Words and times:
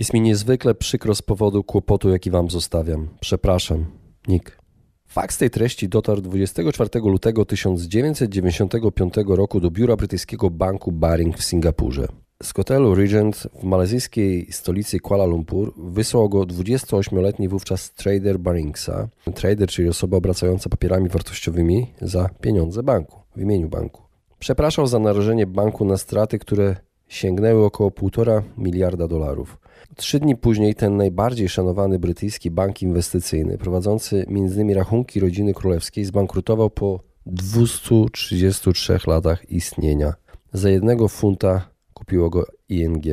Jest 0.00 0.14
mi 0.14 0.20
niezwykle 0.20 0.74
przykro 0.74 1.14
z 1.14 1.22
powodu 1.22 1.64
kłopotu, 1.64 2.10
jaki 2.10 2.30
wam 2.30 2.50
zostawiam. 2.50 3.08
Przepraszam. 3.20 3.86
Nick. 4.28 4.58
Fakt 5.06 5.38
tej 5.38 5.50
treści 5.50 5.88
dotarł 5.88 6.20
24 6.20 6.90
lutego 7.04 7.44
1995 7.44 9.14
roku 9.26 9.60
do 9.60 9.70
biura 9.70 9.96
brytyjskiego 9.96 10.50
banku 10.50 10.92
Baring 10.92 11.38
w 11.38 11.44
Singapurze. 11.44 12.08
Z 12.42 12.54
hotelu 12.54 12.94
Regent 12.94 13.36
w 13.36 13.62
malezyjskiej 13.62 14.52
stolicy 14.52 15.00
Kuala 15.00 15.24
Lumpur 15.24 15.74
wysłał 15.76 16.28
go 16.28 16.42
28-letni 16.42 17.48
wówczas 17.48 17.92
trader 17.92 18.38
Baringsa. 18.38 19.08
Trader, 19.34 19.68
czyli 19.68 19.88
osoba 19.88 20.16
obracająca 20.16 20.70
papierami 20.70 21.08
wartościowymi 21.08 21.86
za 22.00 22.28
pieniądze 22.40 22.82
banku, 22.82 23.20
w 23.36 23.40
imieniu 23.40 23.68
banku. 23.68 24.02
Przepraszał 24.38 24.86
za 24.86 24.98
narażenie 24.98 25.46
banku 25.46 25.84
na 25.84 25.96
straty, 25.96 26.38
które 26.38 26.76
sięgnęły 27.08 27.64
około 27.64 27.90
1,5 27.90 28.42
miliarda 28.58 29.08
dolarów. 29.08 29.58
Trzy 29.96 30.20
dni 30.20 30.36
później 30.36 30.74
ten 30.74 30.96
najbardziej 30.96 31.48
szanowany 31.48 31.98
brytyjski 31.98 32.50
bank 32.50 32.82
inwestycyjny, 32.82 33.58
prowadzący 33.58 34.26
m.in. 34.28 34.74
rachunki 34.74 35.20
rodziny 35.20 35.54
królewskiej, 35.54 36.04
zbankrutował 36.04 36.70
po 36.70 37.00
233 37.26 38.98
latach 39.06 39.50
istnienia. 39.50 40.14
Za 40.52 40.70
jednego 40.70 41.08
funta 41.08 41.68
kupiło 41.94 42.30
go 42.30 42.46
ING. 42.68 43.04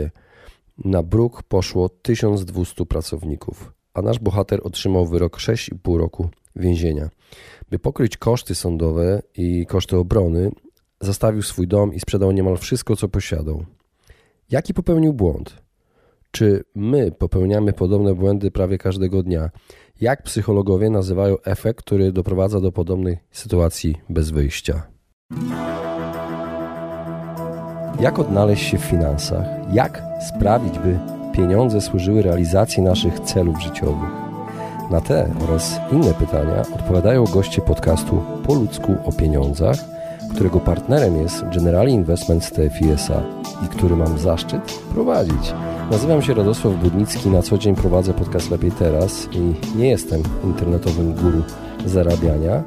Na 0.86 1.04
bruk 1.04 1.44
poszło 1.44 1.90
1200 1.90 2.86
pracowników, 2.86 3.74
a 3.94 4.02
nasz 4.02 4.20
bohater 4.20 4.60
otrzymał 4.64 5.06
wyrok 5.06 5.38
6,5 5.38 5.98
roku 5.98 6.30
więzienia. 6.56 7.10
By 7.70 7.80
pokryć 7.80 8.18
koszty 8.18 8.56
sądowe 8.56 9.22
i 9.38 9.66
koszty 9.66 9.98
obrony, 9.98 10.52
zostawił 11.02 11.42
swój 11.42 11.68
dom 11.68 11.94
i 11.94 12.00
sprzedał 12.00 12.32
niemal 12.32 12.58
wszystko, 12.58 12.96
co 12.96 13.10
posiadał. 13.10 13.66
Jaki 14.50 14.74
popełnił 14.74 15.14
błąd? 15.14 15.67
Czy 16.32 16.64
my 16.76 17.12
popełniamy 17.12 17.74
podobne 17.74 18.16
błędy 18.16 18.52
prawie 18.52 18.78
każdego 18.78 19.24
dnia? 19.24 19.50
Jak 20.02 20.24
psychologowie 20.24 20.90
nazywają 20.90 21.36
efekt, 21.46 21.86
który 21.86 22.12
doprowadza 22.12 22.60
do 22.60 22.72
podobnej 22.72 23.18
sytuacji 23.32 23.96
bez 24.10 24.30
wyjścia? 24.30 24.88
Jak 28.00 28.20
odnaleźć 28.20 28.70
się 28.70 28.78
w 28.78 28.82
finansach? 28.82 29.46
Jak 29.74 30.04
sprawić, 30.30 30.80
by 30.80 31.00
pieniądze 31.34 31.82
służyły 31.82 32.22
realizacji 32.22 32.84
naszych 32.84 33.20
celów 33.20 33.62
życiowych? 33.62 34.10
Na 34.92 35.02
te 35.02 35.34
oraz 35.44 35.80
inne 35.92 36.14
pytania 36.14 36.62
odpowiadają 36.76 37.24
goście 37.24 37.62
podcastu 37.62 38.22
Po 38.46 38.54
ludzku 38.54 38.96
o 39.06 39.12
pieniądzach, 39.12 39.78
którego 40.36 40.60
partnerem 40.60 41.22
jest 41.22 41.44
Generali 41.56 41.94
Investment 41.94 42.52
TFISA 42.52 43.24
i 43.66 43.68
który 43.68 43.96
mam 43.96 44.18
zaszczyt 44.18 44.80
prowadzić. 44.94 45.54
Nazywam 45.92 46.22
się 46.22 46.34
Radosław 46.34 46.76
Budnicki, 46.76 47.30
na 47.30 47.42
co 47.42 47.58
dzień 47.58 47.76
prowadzę 47.76 48.14
podcast 48.14 48.52
Lepiej 48.52 48.72
Teraz 48.72 49.28
i 49.32 49.54
nie 49.78 49.90
jestem 49.90 50.24
internetowym 50.44 51.14
guru 51.14 51.42
zarabiania. 51.86 52.64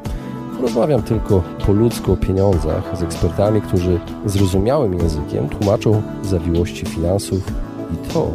Rozmawiam 0.62 1.02
tylko 1.02 1.42
po 1.66 1.72
ludzku 1.72 2.12
o 2.12 2.16
pieniądzach 2.16 2.98
z 2.98 3.02
ekspertami, 3.02 3.60
którzy 3.60 4.00
zrozumiałym 4.26 4.98
językiem 4.98 5.48
tłumaczą 5.48 6.02
zawiłości 6.22 6.86
finansów 6.86 7.52
i 7.94 8.12
to, 8.12 8.30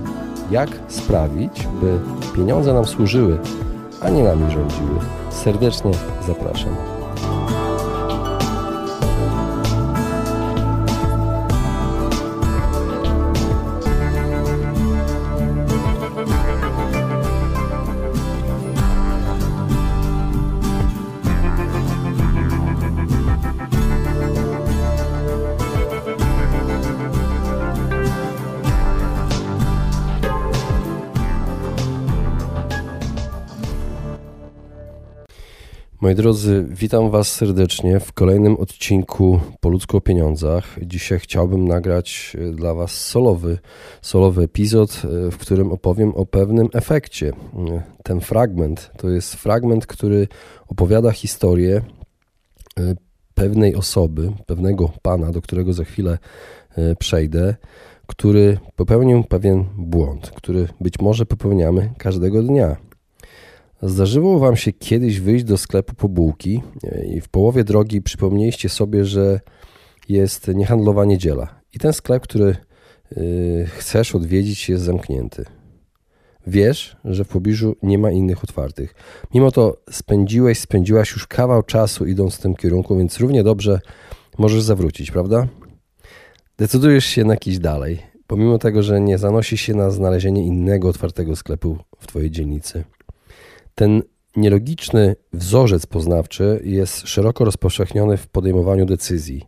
jak 0.51 0.69
sprawić, 0.87 1.67
by 1.81 1.99
pieniądze 2.35 2.73
nam 2.73 2.85
służyły, 2.85 3.39
a 4.01 4.09
nie 4.09 4.23
nami 4.23 4.51
rządziły. 4.51 4.99
Serdecznie 5.29 5.91
zapraszam. 6.27 6.94
Moi 36.05 36.15
drodzy, 36.15 36.65
witam 36.69 37.09
Was 37.09 37.31
serdecznie 37.31 37.99
w 37.99 38.13
kolejnym 38.13 38.57
odcinku 38.57 39.39
Po 39.59 39.69
ludzku 39.69 39.97
o 39.97 40.01
pieniądzach. 40.01 40.77
Dzisiaj 40.81 41.19
chciałbym 41.19 41.67
nagrać 41.67 42.37
e, 42.39 42.51
dla 42.51 42.73
Was 42.73 42.91
solowy, 42.91 43.57
solowy 44.01 44.43
epizod, 44.43 45.01
e, 45.03 45.31
w 45.31 45.37
którym 45.37 45.71
opowiem 45.71 46.15
o 46.15 46.25
pewnym 46.25 46.67
efekcie. 46.73 47.29
E, 47.29 47.83
ten 48.03 48.21
fragment 48.21 48.91
to 48.97 49.09
jest 49.09 49.35
fragment, 49.35 49.87
który 49.87 50.27
opowiada 50.67 51.11
historię 51.11 51.81
pewnej 53.35 53.75
osoby, 53.75 54.31
pewnego 54.45 54.91
pana, 55.01 55.31
do 55.31 55.41
którego 55.41 55.73
za 55.73 55.83
chwilę 55.83 56.17
przejdę, 56.99 57.55
który 58.07 58.57
popełnił 58.75 59.23
pewien 59.23 59.65
błąd, 59.77 60.31
który 60.35 60.67
być 60.81 60.99
może 60.99 61.25
popełniamy 61.25 61.93
każdego 61.97 62.43
dnia. 62.43 62.77
Zdarzyło 63.85 64.39
Wam 64.39 64.55
się 64.55 64.71
kiedyś 64.73 65.19
wyjść 65.19 65.45
do 65.45 65.57
sklepu 65.57 65.95
po 65.95 66.09
bułki 66.09 66.61
i 67.09 67.21
w 67.21 67.29
połowie 67.29 67.63
drogi 67.63 68.01
przypomnieliście 68.01 68.69
sobie, 68.69 69.05
że 69.05 69.39
jest 70.09 70.47
niehandlowa 70.47 71.05
niedziela 71.05 71.61
i 71.73 71.79
ten 71.79 71.93
sklep, 71.93 72.23
który 72.23 72.45
e, 72.47 72.55
chcesz 73.65 74.15
odwiedzić, 74.15 74.69
jest 74.69 74.83
zamknięty. 74.83 75.45
Wiesz, 76.47 76.97
że 77.05 77.23
w 77.23 77.27
pobliżu 77.27 77.75
nie 77.83 77.97
ma 77.97 78.11
innych 78.11 78.43
otwartych. 78.43 78.95
Mimo 79.33 79.51
to 79.51 79.77
spędziłeś, 79.91 80.59
spędziłaś 80.59 81.11
już 81.11 81.27
kawał 81.27 81.63
czasu 81.63 82.05
idąc 82.05 82.35
w 82.35 82.41
tym 82.41 82.55
kierunku, 82.55 82.97
więc 82.97 83.19
równie 83.19 83.43
dobrze 83.43 83.79
możesz 84.37 84.61
zawrócić, 84.61 85.11
prawda? 85.11 85.47
Decydujesz 86.57 87.05
się 87.05 87.23
na 87.23 87.33
jakiś 87.33 87.59
dalej, 87.59 87.99
pomimo 88.27 88.57
tego, 88.57 88.83
że 88.83 89.01
nie 89.01 89.17
zanosi 89.17 89.57
się 89.57 89.73
na 89.73 89.89
znalezienie 89.89 90.45
innego 90.45 90.89
otwartego 90.89 91.35
sklepu 91.35 91.77
w 91.99 92.07
Twojej 92.07 92.31
dzielnicy. 92.31 92.83
Ten 93.75 94.03
nielogiczny 94.35 95.15
wzorzec 95.33 95.85
poznawczy 95.85 96.61
jest 96.63 97.07
szeroko 97.07 97.45
rozpowszechniony 97.45 98.17
w 98.17 98.27
podejmowaniu 98.27 98.85
decyzji. 98.85 99.45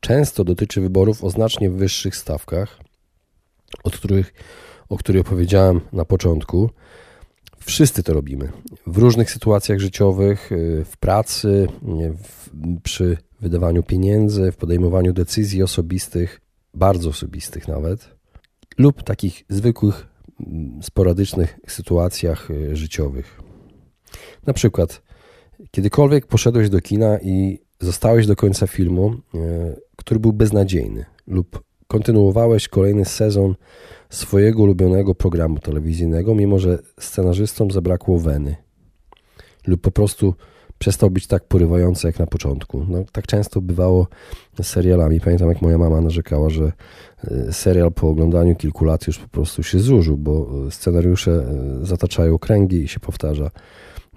Często 0.00 0.44
dotyczy 0.44 0.80
wyborów 0.80 1.24
o 1.24 1.30
znacznie 1.30 1.70
wyższych 1.70 2.16
stawkach, 2.16 2.78
od 3.84 3.96
których, 3.96 4.34
o 4.88 4.96
których 4.96 5.20
opowiedziałem 5.20 5.80
na 5.92 6.04
początku. 6.04 6.70
Wszyscy 7.58 8.02
to 8.02 8.14
robimy. 8.14 8.52
W 8.86 8.98
różnych 8.98 9.30
sytuacjach 9.30 9.78
życiowych, 9.78 10.52
y, 10.52 10.84
w 10.84 10.96
pracy, 10.96 11.68
w, 12.22 12.50
przy 12.82 13.16
wydawaniu 13.40 13.82
pieniędzy, 13.82 14.52
w 14.52 14.56
podejmowaniu 14.56 15.12
decyzji 15.12 15.62
osobistych, 15.62 16.40
bardzo 16.74 17.10
osobistych 17.10 17.68
nawet, 17.68 18.08
lub 18.78 19.02
takich 19.02 19.44
zwykłych, 19.48 20.06
mm, 20.46 20.82
sporadycznych 20.82 21.58
sytuacjach 21.66 22.50
y, 22.50 22.76
życiowych. 22.76 23.49
Na 24.46 24.52
przykład, 24.52 25.02
kiedykolwiek 25.70 26.26
poszedłeś 26.26 26.70
do 26.70 26.80
kina 26.80 27.18
i 27.18 27.58
zostałeś 27.80 28.26
do 28.26 28.36
końca 28.36 28.66
filmu, 28.66 29.14
e, 29.34 29.38
który 29.96 30.20
był 30.20 30.32
beznadziejny, 30.32 31.04
lub 31.26 31.62
kontynuowałeś 31.86 32.68
kolejny 32.68 33.04
sezon 33.04 33.54
swojego 34.10 34.62
ulubionego 34.62 35.14
programu 35.14 35.58
telewizyjnego, 35.58 36.34
mimo 36.34 36.58
że 36.58 36.78
scenarzystom 37.00 37.70
zabrakło 37.70 38.18
weny, 38.18 38.56
lub 39.66 39.80
po 39.80 39.90
prostu 39.90 40.34
przestał 40.78 41.10
być 41.10 41.26
tak 41.26 41.44
porywający 41.44 42.06
jak 42.06 42.18
na 42.18 42.26
początku. 42.26 42.84
No, 42.88 42.98
tak 43.12 43.26
często 43.26 43.60
bywało 43.60 44.06
z 44.62 44.66
serialami. 44.66 45.20
Pamiętam, 45.20 45.48
jak 45.48 45.62
moja 45.62 45.78
mama 45.78 46.00
narzekała, 46.00 46.50
że 46.50 46.72
e, 47.24 47.52
serial 47.52 47.92
po 47.92 48.08
oglądaniu 48.08 48.56
kilku 48.56 48.84
lat 48.84 49.06
już 49.06 49.18
po 49.18 49.28
prostu 49.28 49.62
się 49.62 49.78
zużył, 49.78 50.16
bo 50.16 50.50
scenariusze 50.70 51.30
e, 51.30 51.86
zataczają 51.86 52.38
kręgi 52.38 52.76
i 52.82 52.88
się 52.88 53.00
powtarza. 53.00 53.50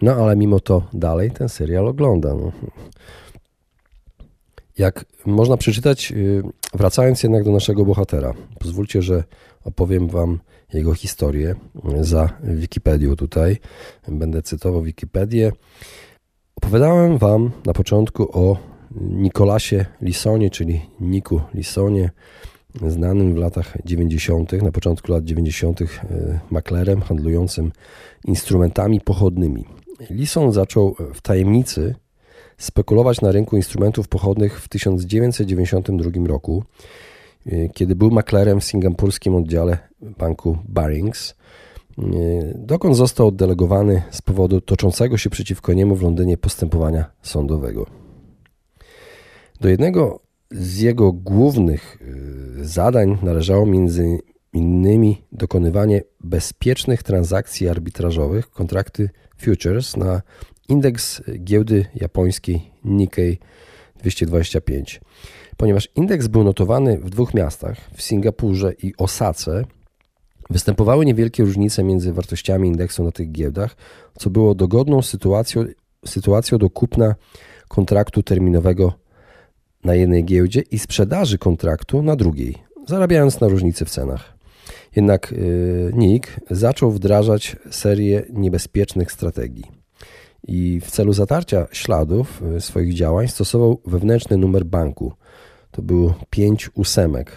No 0.04 0.12
ale 0.12 0.36
mimo 0.36 0.60
to 0.60 0.84
dalej 0.94 1.32
ten 1.32 1.50
serial 1.50 1.88
ogląda. 1.88 2.36
Jak 4.78 5.06
można 5.26 5.58
przeczytać, 5.58 6.12
y, 6.12 6.44
wracając 6.74 7.24
jednak 7.24 7.44
do 7.44 7.52
naszego 7.52 7.86
bohatera, 7.86 8.34
pozwólcie, 8.60 9.02
że 9.02 9.24
opowiem 9.64 10.08
Wam 10.08 10.40
jego 10.74 10.94
historię 10.94 11.56
za 12.02 12.30
Wikipedią 12.44 13.16
tutaj. 13.16 13.58
Będę 14.08 14.42
cytował 14.42 14.82
Wikipedię. 14.82 15.52
Opowiadałem 16.56 17.18
Wam 17.18 17.52
na 17.66 17.74
początku 17.74 18.40
o 18.40 18.58
Nikolasie 19.02 19.86
Lisonie, 20.02 20.50
czyli 20.50 20.82
Niku 21.00 21.42
Lisonie, 21.54 22.10
znanym 22.88 23.34
w 23.34 23.38
latach 23.38 23.78
90., 23.86 24.52
na 24.52 24.72
początku 24.72 25.12
lat 25.12 25.24
90. 25.24 25.82
Y, 25.82 25.86
maklerem 26.52 27.02
handlującym 27.02 27.72
instrumentami 28.26 29.02
pochodnymi. 29.02 29.83
Lison 30.10 30.52
zaczął 30.52 30.96
w 31.14 31.22
tajemnicy 31.22 31.96
spekulować 32.58 33.22
na 33.22 33.32
rynku 33.32 33.56
instrumentów 33.56 34.08
pochodnych 34.08 34.62
w 34.62 34.70
1992 34.70 36.28
roku. 36.28 36.64
kiedy 37.74 37.96
był 37.96 38.12
maklerem 38.12 38.60
w 38.60 38.64
singapurskim 38.64 39.36
oddziale 39.36 39.78
banku 40.02 40.58
Barings, 40.68 41.36
dokąd 42.56 42.98
został 42.98 43.28
oddelegowany 43.28 44.02
z 44.12 44.22
powodu 44.22 44.62
toczącego 44.62 45.18
się 45.18 45.30
przeciwko 45.30 45.74
niemu 45.74 45.96
w 45.96 46.02
Londynie 46.02 46.38
postępowania 46.38 47.06
sądowego. 47.22 47.86
Do 49.62 49.70
jednego 49.70 50.20
z 50.52 50.80
jego 50.80 51.12
głównych 51.14 51.98
zadań 52.62 53.18
należało 53.22 53.66
między 53.66 54.20
innymi 54.54 55.24
dokonywanie 55.32 56.02
bezpiecznych 56.20 57.04
transakcji 57.04 57.70
arbitrażowych, 57.70 58.50
kontrakty 58.50 59.10
futures 59.44 59.98
na 59.98 60.22
indeks 60.70 61.22
giełdy 61.44 61.86
japońskiej 61.96 62.72
Nikkei 62.84 63.40
225. 64.00 65.02
Ponieważ 65.58 65.90
indeks 65.96 66.28
był 66.28 66.44
notowany 66.44 67.00
w 67.00 67.10
dwóch 67.10 67.34
miastach, 67.34 67.78
w 67.96 68.02
Singapurze 68.02 68.74
i 68.84 68.94
Osace, 68.98 69.64
występowały 70.50 71.06
niewielkie 71.06 71.44
różnice 71.44 71.84
między 71.84 72.14
wartościami 72.14 72.68
indeksu 72.68 73.04
na 73.04 73.12
tych 73.12 73.32
giełdach, 73.32 73.76
co 74.20 74.30
było 74.30 74.56
dogodną 74.56 75.02
sytuacją, 75.02 75.66
sytuacją 76.06 76.58
do 76.58 76.70
kupna 76.70 77.16
kontraktu 77.68 78.24
terminowego 78.24 78.94
na 79.84 79.96
jednej 79.96 80.26
giełdzie 80.26 80.64
i 80.72 80.80
sprzedaży 80.80 81.38
kontraktu 81.38 82.02
na 82.02 82.16
drugiej, 82.16 82.58
zarabiając 82.88 83.40
na 83.40 83.48
różnicy 83.48 83.86
w 83.86 83.90
cenach. 83.90 84.33
Jednak 84.96 85.32
y, 85.32 85.92
Nick 85.94 86.40
zaczął 86.52 86.92
wdrażać 86.92 87.56
serię 87.72 88.24
niebezpiecznych 88.34 89.12
strategii 89.12 89.84
i 90.48 90.82
w 90.82 90.92
celu 90.92 91.14
zatarcia 91.14 91.68
śladów 91.72 92.42
y, 92.58 92.62
swoich 92.62 92.94
działań 92.94 93.28
stosował 93.28 93.82
wewnętrzny 93.86 94.38
numer 94.38 94.66
banku. 94.66 95.14
To 95.72 95.82
był 95.82 96.14
pięć 96.30 96.70
ósemek. 96.74 97.32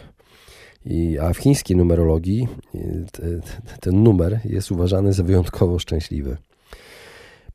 I, 0.84 1.18
a 1.18 1.32
w 1.32 1.38
chińskiej 1.38 1.76
numerologii 1.76 2.48
y, 2.74 3.40
ten 3.80 4.02
numer 4.02 4.40
jest 4.44 4.70
uważany 4.70 5.12
za 5.12 5.22
wyjątkowo 5.22 5.78
szczęśliwy. 5.78 6.36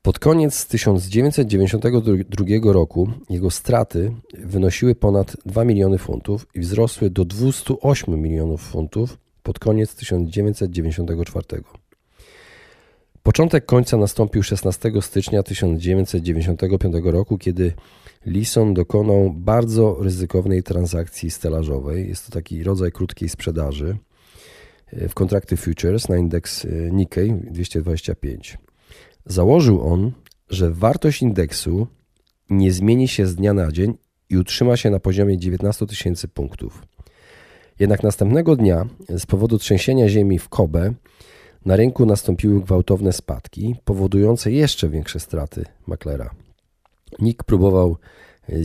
Pod 0.02 0.20
koniec 0.20 0.68
1992 0.68 2.46
roku 2.74 3.10
jego 3.30 3.52
straty 3.52 4.12
wynosiły 4.34 4.96
ponad 4.96 5.38
2 5.46 5.66
miliony 5.66 5.98
funtów 5.98 6.48
i 6.56 6.60
wzrosły 6.60 7.10
do 7.10 7.26
208 7.26 8.22
milionów 8.22 8.62
funtów 8.62 9.18
pod 9.44 9.60
koniec 9.60 9.96
1994. 9.96 11.64
Początek 13.24 13.66
końca 13.66 13.98
nastąpił 13.98 14.44
16 14.44 14.92
stycznia 15.02 15.44
1995 15.44 16.96
roku, 17.04 17.38
kiedy 17.38 17.74
Lison 18.26 18.74
dokonał 18.74 19.34
bardzo 19.34 19.98
ryzykownej 20.00 20.64
transakcji 20.64 21.32
stelażowej. 21.32 22.10
Jest 22.10 22.26
to 22.26 22.32
taki 22.32 22.64
rodzaj 22.64 22.92
krótkiej 22.92 23.30
sprzedaży 23.30 23.98
e, 24.88 25.10
w 25.10 25.14
kontrakty 25.14 25.58
futures 25.58 26.10
na 26.10 26.18
indeks 26.18 26.66
e, 26.66 26.70
Nikkei 26.92 27.34
225. 27.34 28.58
Założył 29.26 29.82
on, 29.88 30.12
że 30.50 30.72
wartość 30.72 31.22
indeksu 31.22 31.88
nie 32.50 32.72
zmieni 32.72 33.08
się 33.08 33.26
z 33.26 33.36
dnia 33.36 33.54
na 33.54 33.72
dzień 33.72 33.94
i 34.30 34.38
utrzyma 34.38 34.78
się 34.78 34.90
na 34.90 35.00
poziomie 35.00 35.38
19 35.38 35.88
tysięcy 35.88 36.28
punktów. 36.28 36.84
Jednak 37.82 38.04
następnego 38.04 38.56
dnia 38.56 38.86
z 39.10 39.26
powodu 39.26 39.58
trzęsienia 39.58 40.10
ziemi 40.10 40.40
w 40.40 40.50
Kobe 40.50 40.94
na 41.66 41.76
rynku 41.76 42.06
nastąpiły 42.06 42.62
gwałtowne 42.62 43.14
spadki, 43.14 43.76
powodujące 43.86 44.52
jeszcze 44.52 44.90
większe 44.90 45.20
straty 45.20 45.66
maklera. 45.88 46.30
Nick 47.20 47.44
próbował 47.44 47.98
e, 48.50 48.56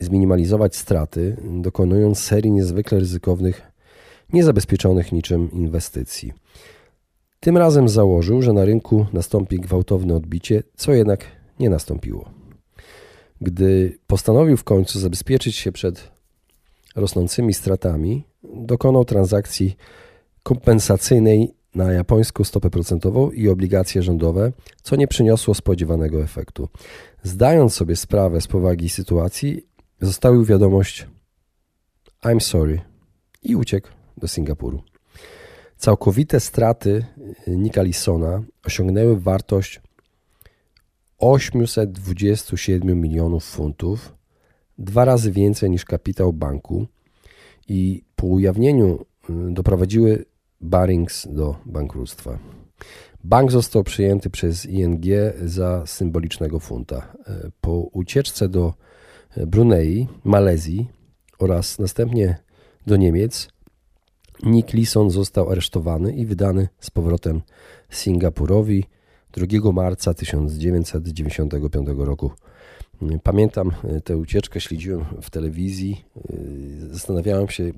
zminimalizować 0.00 0.76
straty, 0.76 1.36
dokonując 1.44 2.18
serii 2.18 2.52
niezwykle 2.52 2.98
ryzykownych, 2.98 3.72
niezabezpieczonych 4.32 5.12
niczym 5.12 5.52
inwestycji. 5.52 6.32
Tym 7.40 7.56
razem 7.56 7.88
założył, 7.88 8.42
że 8.42 8.52
na 8.52 8.64
rynku 8.64 9.06
nastąpi 9.12 9.60
gwałtowne 9.60 10.14
odbicie, 10.14 10.62
co 10.76 10.92
jednak 10.92 11.24
nie 11.60 11.70
nastąpiło. 11.70 12.30
Gdy 13.40 13.98
postanowił 14.06 14.56
w 14.56 14.64
końcu 14.64 15.00
zabezpieczyć 15.00 15.56
się 15.56 15.72
przed 15.72 16.10
rosnącymi 16.96 17.54
stratami, 17.54 18.24
dokonał 18.54 19.04
transakcji 19.04 19.76
kompensacyjnej 20.42 21.54
na 21.74 21.92
japońską 21.92 22.44
stopę 22.44 22.70
procentową 22.70 23.30
i 23.30 23.48
obligacje 23.48 24.02
rządowe, 24.02 24.52
co 24.82 24.96
nie 24.96 25.08
przyniosło 25.08 25.54
spodziewanego 25.54 26.22
efektu. 26.22 26.68
Zdając 27.22 27.74
sobie 27.74 27.96
sprawę 27.96 28.40
z 28.40 28.46
powagi 28.46 28.88
sytuacji, 28.88 29.62
zostawił 30.00 30.44
wiadomość 30.44 31.06
I'm 32.22 32.40
sorry 32.40 32.80
i 33.42 33.56
uciekł 33.56 33.88
do 34.16 34.28
Singapuru. 34.28 34.82
Całkowite 35.76 36.40
straty 36.40 37.04
Nika 37.46 37.82
Lissona 37.82 38.42
osiągnęły 38.64 39.20
wartość 39.20 39.80
827 41.18 43.00
milionów 43.00 43.44
funtów, 43.44 44.14
dwa 44.78 45.04
razy 45.04 45.32
więcej 45.32 45.70
niż 45.70 45.84
kapitał 45.84 46.32
banku 46.32 46.86
i 47.68 48.05
po 48.16 48.26
ujawnieniu 48.26 49.06
y, 49.30 49.52
doprowadziły 49.52 50.24
Barings 50.60 51.28
do 51.30 51.56
bankructwa. 51.66 52.38
Bank 53.24 53.52
został 53.52 53.84
przyjęty 53.84 54.30
przez 54.30 54.66
ING 54.66 55.04
za 55.44 55.86
symbolicznego 55.86 56.60
funta. 56.60 57.14
Y, 57.46 57.50
po 57.60 57.72
ucieczce 57.72 58.48
do 58.48 58.74
Brunei, 59.46 60.08
Malezji 60.24 60.88
oraz 61.38 61.78
następnie 61.78 62.38
do 62.86 62.96
Niemiec, 62.96 63.48
Nick 64.42 64.74
Leeson 64.74 65.10
został 65.10 65.50
aresztowany 65.50 66.12
i 66.12 66.26
wydany 66.26 66.68
z 66.80 66.90
powrotem 66.90 67.42
Singapurowi 67.90 68.84
2 69.32 69.72
marca 69.72 70.14
1995 70.14 71.88
roku 71.96 72.30
Pamiętam 73.22 73.72
e, 73.84 74.00
tę 74.00 74.16
ucieczkę, 74.16 74.60
śledziłem 74.60 75.04
w 75.22 75.30
telewizji. 75.30 76.04
E, 76.16 76.36
zastanawiałem 76.90 77.48
się, 77.48 77.72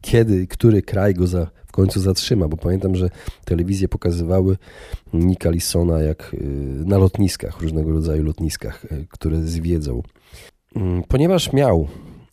kiedy, 0.00 0.46
który 0.46 0.82
kraj 0.82 1.14
go 1.14 1.26
za, 1.26 1.50
w 1.66 1.72
końcu 1.72 2.00
zatrzyma, 2.00 2.48
bo 2.48 2.56
pamiętam, 2.56 2.96
że 2.96 3.10
telewizje 3.44 3.88
pokazywały 3.88 4.56
Nika 5.12 5.50
Lissona 5.50 6.00
jak 6.00 6.34
e, 6.34 6.44
na 6.84 6.98
lotniskach, 6.98 7.60
różnego 7.60 7.90
rodzaju 7.90 8.22
lotniskach, 8.22 8.86
które 9.08 9.42
zwiedzał. 9.42 10.04
Mm, 10.76 11.02
ponieważ 11.08 11.52
miał 11.52 11.88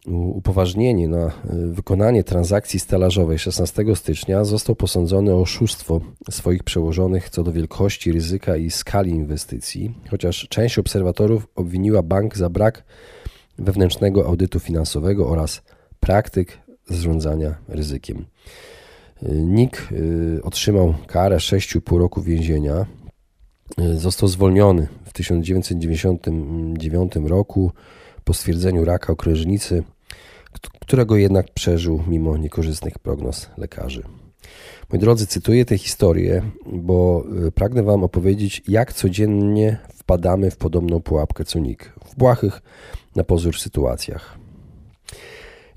upoważnienie 0.09 1.07
na 1.07 1.25
e, 1.25 1.31
wykonanie 1.71 2.23
transakcji 2.23 2.79
stelażowej 2.79 3.39
16 3.39 3.95
stycznia 3.95 4.44
został 4.44 4.75
posądzony 4.75 5.33
o 5.33 5.41
oszustwo 5.41 6.01
swoich 6.29 6.63
przełożonych 6.63 7.29
co 7.29 7.44
do 7.44 7.51
wielkości 7.51 8.11
ryzyka 8.11 8.57
i 8.57 8.69
skali 8.69 9.11
inwestycji, 9.11 9.94
chociaż 10.09 10.47
część 10.49 10.80
obserwatorów 10.80 11.47
obwiniła 11.56 12.04
bank 12.04 12.37
za 12.37 12.49
brak 12.49 12.83
wewnętrznego 13.57 14.25
audytu 14.25 14.59
finansowego 14.59 15.30
oraz 15.30 15.61
praktyk 15.99 16.57
zarządzania 16.85 17.56
ryzykiem. 17.68 18.25
E, 19.23 19.31
Nick 19.31 19.87
e, 19.92 19.95
otrzymał 20.44 20.94
karę 21.07 21.37
6,5 21.37 21.97
roku 21.97 22.21
więzienia. 22.21 22.85
Został 23.95 24.30
zwolniony 24.30 24.87
w 25.06 25.13
1999 25.13 27.16
roku 27.16 27.71
po 28.23 28.33
stwierdzeniu 28.33 28.85
raka 28.85 29.13
okrężnicy, 29.13 29.83
którego 30.81 31.15
jednak 31.15 31.53
przeżył 31.53 32.03
mimo 32.07 32.37
niekorzystnych 32.37 32.99
prognoz 32.99 33.49
lekarzy. 33.57 34.03
Moi 34.89 34.99
drodzy, 34.99 35.27
cytuję 35.27 35.65
tę 35.65 35.77
historię, 35.77 36.41
bo 36.65 37.23
y, 37.47 37.51
pragnę 37.51 37.83
Wam 37.83 38.03
opowiedzieć, 38.03 38.63
jak 38.68 38.94
codziennie 38.94 39.77
wpadamy 39.94 40.51
w 40.51 40.57
podobną 40.57 41.01
pułapkę 41.01 41.45
co 41.45 41.59
nikt, 41.59 41.89
w 42.06 42.15
błahych 42.15 42.61
na 43.15 43.23
pozór 43.23 43.57
sytuacjach. 43.57 44.37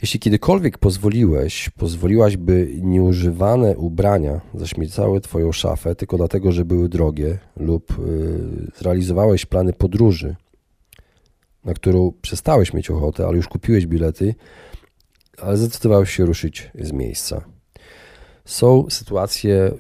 Jeśli 0.02 0.20
kiedykolwiek 0.20 0.78
pozwoliłeś, 0.78 1.70
pozwoliłaś, 1.70 2.36
by 2.36 2.74
nieużywane 2.82 3.76
ubrania 3.76 4.40
zaśmiecały 4.54 5.20
Twoją 5.20 5.52
szafę 5.52 5.94
tylko 5.94 6.16
dlatego, 6.16 6.52
że 6.52 6.64
były 6.64 6.88
drogie, 6.88 7.38
lub 7.56 7.98
yy, 7.98 8.70
zrealizowałeś 8.78 9.46
plany 9.46 9.72
podróży, 9.72 10.36
na 11.64 11.74
którą 11.74 12.12
przestałeś 12.22 12.74
mieć 12.74 12.90
ochotę, 12.90 13.26
ale 13.26 13.36
już 13.36 13.48
kupiłeś 13.48 13.86
bilety, 13.86 14.34
ale 15.38 15.56
zdecydowałeś 15.56 16.10
się 16.10 16.26
ruszyć 16.26 16.70
z 16.80 16.92
miejsca. 16.92 17.44
Są 18.44 18.90
sytuacje 18.90 19.54
y, 19.54 19.76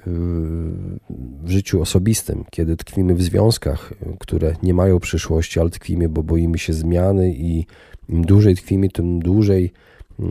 w 1.44 1.50
życiu 1.50 1.82
osobistym, 1.82 2.44
kiedy 2.50 2.76
tkwimy 2.76 3.14
w 3.14 3.22
związkach, 3.22 3.92
które 4.20 4.56
nie 4.62 4.74
mają 4.74 5.00
przyszłości, 5.00 5.60
ale 5.60 5.70
tkwimy, 5.70 6.08
bo 6.08 6.22
boimy 6.22 6.58
się 6.58 6.72
zmiany 6.72 7.34
i 7.34 7.66
im 8.08 8.24
dłużej 8.24 8.56
tkwimy, 8.56 8.88
tym 8.88 9.20
dłużej, 9.20 9.72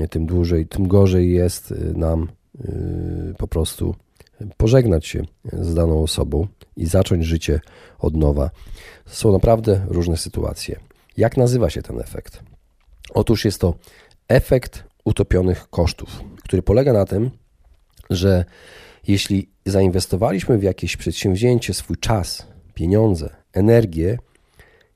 tym 0.10 0.26
dłużej, 0.26 0.68
tym 0.68 0.88
gorzej 0.88 1.32
jest 1.32 1.74
nam 1.96 2.28
y, 2.66 3.34
po 3.38 3.48
prostu 3.48 3.96
pożegnać 4.58 5.08
się 5.08 5.24
z 5.54 5.74
daną 5.74 6.04
osobą 6.04 6.48
i 6.78 6.86
zacząć 6.86 7.26
życie 7.26 7.60
od 8.00 8.16
nowa. 8.16 8.50
Są 9.06 9.32
naprawdę 9.32 9.86
różne 9.88 10.18
sytuacje. 10.18 10.91
Jak 11.18 11.38
nazywa 11.38 11.70
się 11.70 11.82
ten 11.82 12.00
efekt? 12.00 12.44
Otóż 13.14 13.46
jest 13.46 13.62
to 13.62 13.76
efekt 14.28 14.84
utopionych 15.06 15.70
kosztów. 15.70 16.24
który 16.44 16.64
polega 16.64 16.94
na 16.94 17.06
tym, 17.06 17.32
że 18.10 18.46
jeśli 19.08 19.50
zainwestowaliśmy 19.66 20.58
w 20.58 20.64
jakieś 20.64 20.98
przedsięwzięcie 20.98 21.74
swój 21.74 21.98
czas, 21.98 22.48
pieniądze, 22.74 23.30
energię, 23.54 24.18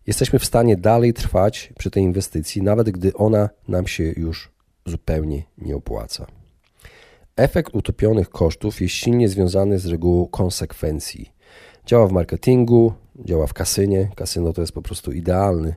jesteśmy 0.07 0.39
w 0.39 0.45
stanie 0.45 0.77
dalej 0.77 1.13
trwać 1.13 1.73
przy 1.77 1.91
tej 1.91 2.03
inwestycji, 2.03 2.61
nawet 2.61 2.89
gdy 2.89 3.13
ona 3.13 3.49
nam 3.67 3.87
się 3.87 4.03
już 4.03 4.51
zupełnie 4.85 5.43
nie 5.57 5.75
opłaca. 5.75 6.27
Efekt 7.35 7.75
utopionych 7.75 8.29
kosztów 8.29 8.81
jest 8.81 8.93
silnie 8.93 9.29
związany 9.29 9.79
z 9.79 9.85
regułą 9.85 10.27
konsekwencji. 10.27 11.31
Działa 11.85 12.07
w 12.07 12.11
marketingu, 12.11 12.93
działa 13.19 13.47
w 13.47 13.53
kasynie. 13.53 14.09
Kasyno 14.15 14.53
to 14.53 14.61
jest 14.61 14.73
po 14.73 14.81
prostu 14.81 15.11
idealny, 15.11 15.75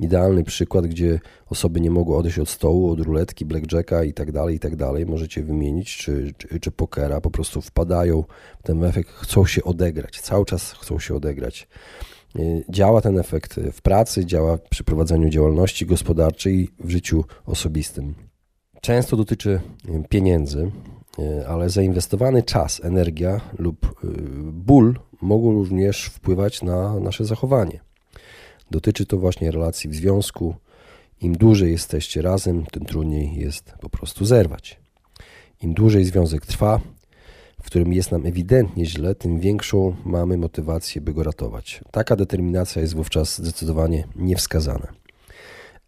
idealny 0.00 0.44
przykład, 0.44 0.86
gdzie 0.86 1.20
osoby 1.46 1.80
nie 1.80 1.90
mogą 1.90 2.16
odejść 2.16 2.38
od 2.38 2.48
stołu, 2.48 2.90
od 2.90 3.00
ruletki, 3.00 3.44
blackjacka 3.44 4.04
i 4.04 4.12
tak 4.12 4.32
dalej, 4.32 4.56
i 4.56 4.58
tak 4.58 4.76
dalej. 4.76 5.06
Możecie 5.06 5.42
wymienić, 5.42 5.96
czy, 5.96 6.32
czy, 6.38 6.60
czy 6.60 6.70
pokera, 6.70 7.20
po 7.20 7.30
prostu 7.30 7.60
wpadają 7.60 8.24
w 8.58 8.62
ten 8.62 8.84
efekt, 8.84 9.10
chcą 9.10 9.46
się 9.46 9.64
odegrać, 9.64 10.20
cały 10.20 10.44
czas 10.44 10.72
chcą 10.72 10.98
się 10.98 11.14
odegrać. 11.14 11.68
Y, 12.38 12.64
działa 12.68 13.00
ten 13.00 13.18
efekt 13.18 13.60
w 13.72 13.82
pracy, 13.82 14.26
działa 14.26 14.58
przy 14.70 14.84
prowadzeniu 14.84 15.28
działalności 15.28 15.86
gospodarczej 15.86 16.68
w 16.80 16.90
życiu 16.90 17.24
osobistym. 17.46 18.14
Często 18.80 19.16
dotyczy 19.16 19.60
pieniędzy, 20.08 20.60
y, 20.60 20.95
ale 21.48 21.70
zainwestowany 21.70 22.42
czas, 22.42 22.84
energia 22.84 23.40
lub 23.58 23.86
y, 24.04 24.08
ból 24.52 24.98
mogą 25.22 25.52
również 25.52 26.04
wpływać 26.04 26.62
na 26.62 27.00
nasze 27.00 27.24
zachowanie. 27.24 27.80
Dotyczy 28.70 29.06
to 29.06 29.18
właśnie 29.18 29.50
relacji 29.50 29.90
w 29.90 29.94
związku. 29.94 30.54
Im 31.20 31.36
dłużej 31.36 31.72
jesteście 31.72 32.22
razem, 32.22 32.66
tym 32.66 32.84
trudniej 32.84 33.34
jest 33.34 33.74
po 33.80 33.88
prostu 33.88 34.24
zerwać. 34.24 34.80
Im 35.62 35.74
dłużej 35.74 36.04
związek 36.04 36.46
trwa, 36.46 36.80
w 37.62 37.66
którym 37.66 37.92
jest 37.92 38.12
nam 38.12 38.26
ewidentnie 38.26 38.86
źle, 38.86 39.14
tym 39.14 39.40
większą 39.40 39.96
mamy 40.04 40.38
motywację, 40.38 41.00
by 41.00 41.14
go 41.14 41.22
ratować. 41.22 41.80
Taka 41.90 42.16
determinacja 42.16 42.82
jest 42.82 42.94
wówczas 42.94 43.38
zdecydowanie 43.38 44.04
niewskazana. 44.16 44.92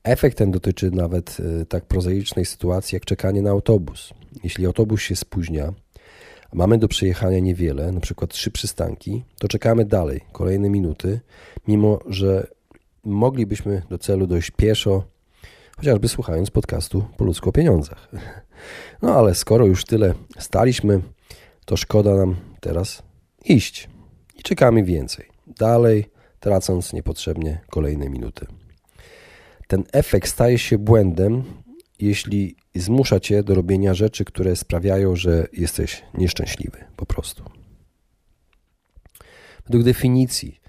Efekt 0.04 0.38
ten 0.38 0.50
dotyczy 0.50 0.90
nawet 0.90 1.36
e, 1.60 1.66
tak 1.66 1.84
prozaicznej 1.84 2.44
sytuacji 2.44 2.96
jak 2.96 3.04
czekanie 3.04 3.42
na 3.42 3.50
autobus. 3.50 4.14
Jeśli 4.44 4.66
autobus 4.66 5.00
się 5.00 5.16
spóźnia, 5.16 5.72
mamy 6.52 6.78
do 6.78 6.88
przejechania 6.88 7.38
niewiele, 7.38 7.92
na 7.92 8.00
przykład 8.00 8.30
trzy 8.30 8.50
przystanki, 8.50 9.24
to 9.38 9.48
czekamy 9.48 9.84
dalej, 9.84 10.20
kolejne 10.32 10.70
minuty, 10.70 11.20
mimo 11.68 11.98
że 12.06 12.46
moglibyśmy 13.04 13.82
do 13.90 13.98
celu 13.98 14.26
dojść 14.26 14.50
pieszo, 14.50 15.04
chociażby 15.76 16.08
słuchając 16.08 16.50
podcastu 16.50 17.04
po 17.16 17.24
ludzku 17.24 17.48
o 17.48 17.52
pieniądzach. 17.52 18.08
No 19.02 19.14
ale 19.14 19.34
skoro 19.34 19.66
już 19.66 19.84
tyle 19.84 20.14
staliśmy, 20.38 21.00
to 21.64 21.76
szkoda 21.76 22.14
nam 22.14 22.36
teraz 22.60 23.02
iść 23.44 23.88
i 24.38 24.42
czekamy 24.42 24.84
więcej, 24.84 25.28
dalej 25.46 26.04
tracąc 26.40 26.92
niepotrzebnie 26.92 27.60
kolejne 27.70 28.08
minuty. 28.08 28.46
Ten 29.68 29.84
efekt 29.92 30.28
staje 30.28 30.58
się 30.58 30.78
błędem, 30.78 31.44
jeśli 32.00 32.56
zmusza 32.74 33.20
cię 33.20 33.42
do 33.42 33.54
robienia 33.54 33.94
rzeczy, 33.94 34.24
które 34.24 34.56
sprawiają, 34.56 35.16
że 35.16 35.46
jesteś 35.52 36.02
nieszczęśliwy 36.14 36.78
po 36.96 37.06
prostu. 37.06 37.44
Według 39.64 39.84
definicji, 39.84 40.60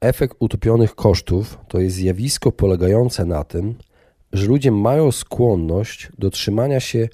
efekt 0.00 0.36
utopionych 0.38 0.94
kosztów 0.94 1.58
to 1.68 1.80
jest 1.80 1.96
zjawisko 1.96 2.52
polegające 2.52 3.24
na 3.24 3.44
tym, 3.44 3.74
że 4.32 4.46
ludzie 4.46 4.70
mają 4.70 5.12
skłonność 5.12 6.08
do 6.18 6.30
trzymania 6.30 6.80
się 6.80 7.08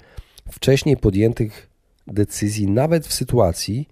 wcześniej 0.51 0.97
podjętych 0.97 1.69
decyzji, 2.07 2.67
nawet 2.67 3.07
w 3.07 3.13
sytuacji, 3.13 3.87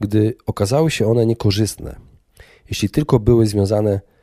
gdy 0.00 0.34
okazały 0.46 0.90
się 0.90 1.06
one 1.06 1.26
niekorzystne, 1.26 1.96
jeśli 2.68 2.90
tylko 2.90 3.18
były 3.18 3.46
związane 3.46 3.96
z 3.96 4.15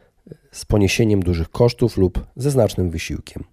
poniesieniem 0.66 1.24
dużych 1.24 1.50
kosztów 1.50 1.98
lub 1.98 2.26
ze 2.36 2.52
znacznym 2.52 2.90
wysiłkiem. 2.90 3.44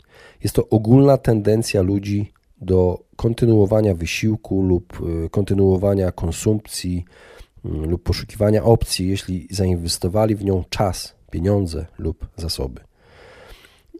Jest 0.45 0.55
to 0.55 0.69
ogólna 0.69 1.17
tendencja 1.17 1.83
ludzi 1.83 2.33
do 2.61 3.05
kontynuowania 3.17 3.95
wysiłku 3.95 4.63
lub 4.63 5.01
y, 5.25 5.31
kontynuowania 5.31 6.13
konsumpcji 6.13 7.05
mm, 7.65 7.91
lub 7.91 8.03
poszukiwania 8.03 8.65
opcji, 8.65 9.09
jeśli 9.09 9.49
zainwestowali 9.51 10.35
w 10.35 10.45
nią 10.45 10.65
czas, 10.71 11.15
pieniądze 11.31 11.87
lub 11.99 12.27
zasoby. 12.37 12.81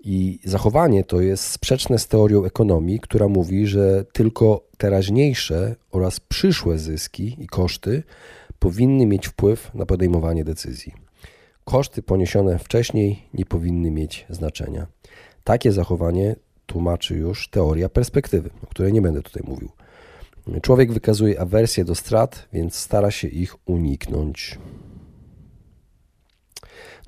I 0.05 0.39
zachowanie 0.45 1.05
to 1.05 1.21
jest 1.21 1.45
sprzeczne 1.45 1.99
z 1.99 2.09
teorią 2.09 2.45
ekonomii, 2.45 3.01
która 3.01 3.29
mówi, 3.29 3.67
że 3.67 4.05
tylko 4.13 4.65
teraźniejsze 4.79 5.77
oraz 5.93 6.21
przyszłe 6.21 6.79
zyski 6.79 7.37
i 7.39 7.47
koszty 7.47 8.03
powinny 8.59 9.07
mieć 9.07 9.29
wpływ 9.29 9.75
na 9.75 9.87
podejmowanie 9.87 10.45
decyzji. 10.45 11.10
Koszty 11.65 12.03
poniesione 12.03 12.59
wcześniej 12.59 13.23
nie 13.35 13.45
powinny 13.45 13.91
mieć 13.91 14.27
znaczenia. 14.31 14.87
Takie 15.45 15.73
zachowanie 15.73 16.37
tłumaczy 16.67 17.15
już 17.15 17.49
teoria 17.49 17.89
perspektywy, 17.89 18.51
o 18.63 18.67
której 18.67 18.93
nie 18.93 19.03
będę 19.03 19.23
tutaj 19.23 19.43
mówił. 19.47 19.71
Człowiek 20.63 20.93
wykazuje 20.93 21.41
awersję 21.41 21.85
do 21.85 21.95
strat, 21.95 22.49
więc 22.53 22.75
stara 22.75 23.11
się 23.11 23.29
ich 23.29 23.69
uniknąć. 23.69 24.59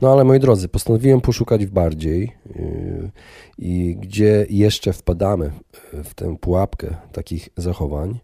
No 0.00 0.12
ale 0.12 0.24
moi 0.24 0.40
drodzy, 0.40 0.68
postanowiłem 0.68 1.20
poszukać 1.20 1.66
bardziej 1.66 2.32
yy, 2.56 3.10
i 3.58 3.96
gdzie 4.00 4.46
jeszcze 4.50 4.92
wpadamy 4.92 5.52
w 5.92 6.14
tę 6.14 6.36
pułapkę 6.40 6.96
takich 7.12 7.48
zachowań. 7.56 8.18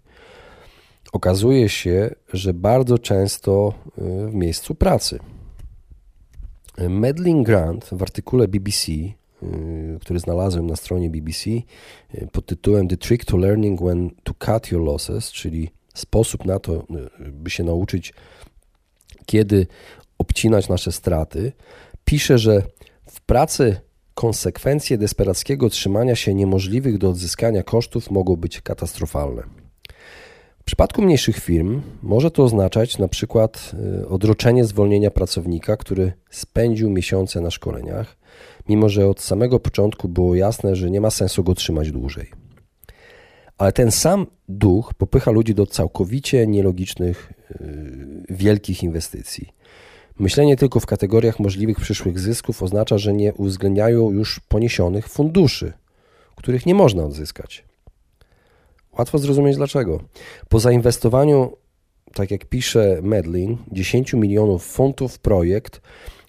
Okazuje 1.12 1.68
się, 1.68 2.10
że 2.32 2.54
bardzo 2.54 2.98
często 2.98 3.72
yy, 3.98 4.30
w 4.30 4.34
miejscu 4.34 4.74
pracy. 4.74 5.18
Madeline 6.88 7.42
Grant 7.42 7.84
w 7.92 8.02
artykule 8.02 8.48
BBC, 8.48 8.92
yy, 8.92 9.98
który 10.00 10.20
znalazłem 10.20 10.66
na 10.66 10.76
stronie 10.76 11.10
BBC 11.10 11.50
pod 12.32 12.46
tytułem 12.46 12.88
The 12.88 12.96
Trick 12.96 13.24
to 13.24 13.36
Learning 13.36 13.80
When 13.80 14.10
to 14.22 14.34
Cut 14.34 14.70
Your 14.70 14.82
Losses, 14.82 15.32
czyli 15.32 15.70
sposób 15.94 16.44
na 16.44 16.58
to, 16.58 16.86
by 17.32 17.50
się 17.50 17.64
nauczyć, 17.64 18.14
kiedy 19.26 19.66
obcinać 20.18 20.68
nasze 20.68 20.92
straty, 20.92 21.52
pisze, 22.04 22.38
że 22.38 22.62
w 23.06 23.20
pracy 23.20 23.80
konsekwencje 24.14 24.98
desperackiego 24.98 25.70
trzymania 25.70 26.16
się 26.16 26.34
niemożliwych 26.34 26.98
do 26.98 27.10
odzyskania 27.10 27.62
kosztów 27.62 28.10
mogą 28.10 28.36
być 28.36 28.60
katastrofalne. 28.60 29.42
W 30.68 30.70
przypadku 30.70 31.02
mniejszych 31.02 31.38
firm 31.38 31.82
może 32.02 32.30
to 32.30 32.44
oznaczać 32.44 32.98
na 32.98 33.08
przykład 33.08 33.72
y, 34.02 34.08
odroczenie 34.08 34.64
zwolnienia 34.64 35.10
pracownika, 35.10 35.76
który 35.76 36.12
spędził 36.30 36.90
miesiące 36.90 37.40
na 37.40 37.50
szkoleniach, 37.50 38.16
mimo 38.68 38.88
że 38.88 39.08
od 39.08 39.20
samego 39.20 39.60
początku 39.60 40.08
było 40.08 40.34
jasne, 40.34 40.76
że 40.76 40.90
nie 40.90 41.00
ma 41.00 41.10
sensu 41.10 41.44
go 41.44 41.54
trzymać 41.54 41.92
dłużej. 41.92 42.30
Ale 43.58 43.72
ten 43.72 43.90
sam 43.90 44.26
duch 44.48 44.94
popycha 44.94 45.30
ludzi 45.30 45.54
do 45.54 45.66
całkowicie 45.66 46.46
nielogicznych, 46.46 47.32
yy, 47.60 48.36
wielkich 48.36 48.82
inwestycji. 48.82 49.48
Myślenie 50.18 50.56
tylko 50.56 50.80
w 50.80 50.86
kategoriach 50.86 51.40
możliwych 51.40 51.80
przyszłych 51.80 52.18
zysków 52.18 52.62
oznacza, 52.62 52.98
że 52.98 53.12
nie 53.12 53.34
uwzględniają 53.34 54.10
już 54.10 54.40
poniesionych 54.40 55.08
funduszy, 55.08 55.72
których 56.36 56.66
nie 56.66 56.74
można 56.74 57.04
odzyskać. 57.04 57.64
Łatwo 58.98 59.18
zrozumieć 59.18 59.56
dlaczego. 59.56 60.00
Po 60.48 60.60
zainwestowaniu, 60.60 61.56
tak 62.14 62.30
jak 62.30 62.44
pisze 62.44 62.98
Medlin, 63.02 63.56
10 63.72 64.12
milionów 64.12 64.64
funtów 64.64 65.14
w 65.14 65.18
projekt, 65.18 65.80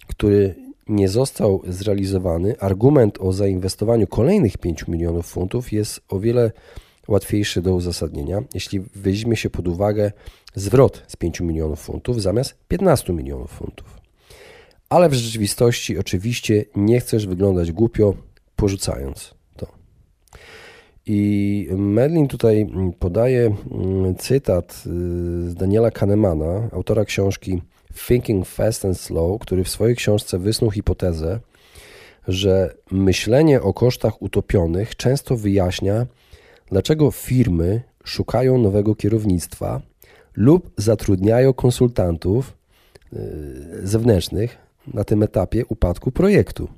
który 0.06 0.54
nie 0.88 1.08
został 1.08 1.62
zrealizowany, 1.68 2.60
argument 2.60 3.18
o 3.20 3.32
zainwestowaniu 3.32 4.06
kolejnych 4.06 4.58
5 4.58 4.88
milionów 4.88 5.26
funtów 5.26 5.72
jest 5.72 6.00
o 6.08 6.20
wiele 6.20 6.52
łatwiejszy 7.08 7.62
do 7.62 7.74
uzasadnienia, 7.74 8.42
jeśli 8.54 8.80
weźmie 8.80 9.36
się 9.36 9.50
pod 9.50 9.68
uwagę 9.68 10.12
zwrot 10.54 11.02
z 11.08 11.16
5 11.16 11.40
milionów 11.40 11.80
funtów 11.80 12.22
zamiast 12.22 12.54
15 12.68 13.12
milionów 13.12 13.50
funtów. 13.50 14.00
Ale 14.88 15.08
w 15.08 15.14
rzeczywistości 15.14 15.98
oczywiście 15.98 16.64
nie 16.76 17.00
chcesz 17.00 17.26
wyglądać 17.26 17.72
głupio, 17.72 18.14
porzucając. 18.56 19.39
I 21.12 21.68
Merlin 21.76 22.28
tutaj 22.28 22.66
podaje 22.98 23.46
mm, 23.46 24.14
cytat 24.14 24.82
y, 24.86 25.50
z 25.50 25.54
Daniela 25.54 25.90
Kahnemana, 25.90 26.68
autora 26.72 27.04
książki 27.04 27.62
Thinking 28.06 28.46
Fast 28.46 28.84
and 28.84 28.98
Slow, 28.98 29.40
który 29.40 29.64
w 29.64 29.68
swojej 29.68 29.96
książce 29.96 30.38
wysnuł 30.38 30.70
hipotezę, 30.70 31.40
że 32.28 32.74
myślenie 32.90 33.62
o 33.62 33.74
kosztach 33.74 34.22
utopionych 34.22 34.96
często 34.96 35.36
wyjaśnia, 35.36 36.06
dlaczego 36.70 37.10
firmy 37.10 37.82
szukają 38.04 38.58
nowego 38.58 38.94
kierownictwa 38.94 39.80
lub 40.36 40.70
zatrudniają 40.76 41.52
konsultantów 41.52 42.56
y, 43.12 43.18
zewnętrznych 43.82 44.58
na 44.94 45.04
tym 45.04 45.22
etapie 45.22 45.66
upadku 45.66 46.10
projektu. 46.10 46.68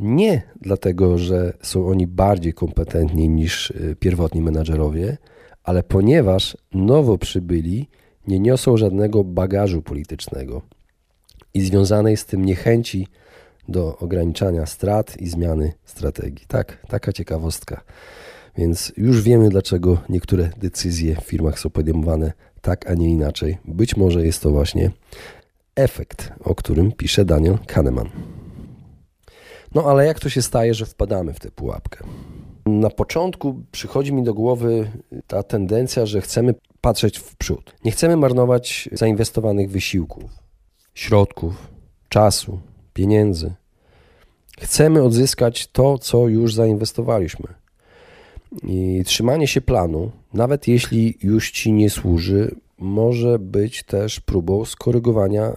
Nie 0.00 0.42
dlatego, 0.60 1.18
że 1.18 1.52
są 1.62 1.86
oni 1.86 2.06
bardziej 2.06 2.54
kompetentni 2.54 3.28
niż 3.28 3.70
y, 3.70 3.96
pierwotni 3.98 4.42
menadżerowie, 4.42 5.16
ale 5.64 5.82
ponieważ 5.82 6.56
nowo 6.74 7.18
przybyli 7.18 7.88
nie 8.26 8.40
niosą 8.40 8.76
żadnego 8.76 9.24
bagażu 9.24 9.82
politycznego 9.82 10.62
i 11.54 11.60
związanej 11.60 12.16
z 12.16 12.26
tym 12.26 12.44
niechęci 12.44 13.06
do 13.68 13.98
ograniczania 13.98 14.66
strat 14.66 15.16
i 15.20 15.28
zmiany 15.28 15.72
strategii. 15.84 16.46
Tak, 16.48 16.86
taka 16.88 17.12
ciekawostka. 17.12 17.80
Więc 18.58 18.92
już 18.96 19.22
wiemy, 19.22 19.48
dlaczego 19.48 19.98
niektóre 20.08 20.50
decyzje 20.56 21.16
w 21.16 21.24
firmach 21.24 21.58
są 21.58 21.70
podejmowane 21.70 22.32
tak, 22.60 22.90
a 22.90 22.94
nie 22.94 23.10
inaczej. 23.10 23.58
Być 23.64 23.96
może 23.96 24.26
jest 24.26 24.42
to 24.42 24.50
właśnie 24.50 24.90
efekt, 25.76 26.32
o 26.44 26.54
którym 26.54 26.92
pisze 26.92 27.24
Daniel 27.24 27.58
Kahneman. 27.66 28.39
No 29.74 29.84
ale 29.84 30.06
jak 30.06 30.20
to 30.20 30.28
się 30.28 30.42
staje, 30.42 30.74
że 30.74 30.86
wpadamy 30.86 31.32
w 31.32 31.40
tę 31.40 31.50
pułapkę? 31.50 32.04
Na 32.66 32.90
początku 32.90 33.62
przychodzi 33.72 34.12
mi 34.12 34.22
do 34.22 34.34
głowy 34.34 34.90
ta 35.26 35.42
tendencja, 35.42 36.06
że 36.06 36.20
chcemy 36.20 36.54
patrzeć 36.80 37.18
w 37.18 37.36
przód. 37.36 37.74
Nie 37.84 37.90
chcemy 37.90 38.16
marnować 38.16 38.88
zainwestowanych 38.92 39.70
wysiłków, 39.70 40.30
środków, 40.94 41.68
czasu, 42.08 42.60
pieniędzy. 42.94 43.52
Chcemy 44.60 45.02
odzyskać 45.02 45.66
to, 45.66 45.98
co 45.98 46.28
już 46.28 46.54
zainwestowaliśmy. 46.54 47.46
I 48.62 49.02
trzymanie 49.06 49.46
się 49.46 49.60
planu, 49.60 50.10
nawet 50.34 50.68
jeśli 50.68 51.18
już 51.22 51.50
ci 51.50 51.72
nie 51.72 51.90
służy, 51.90 52.54
może 52.78 53.38
być 53.38 53.82
też 53.82 54.20
próbą 54.20 54.64
skorygowania 54.64 55.50
y, 55.50 55.54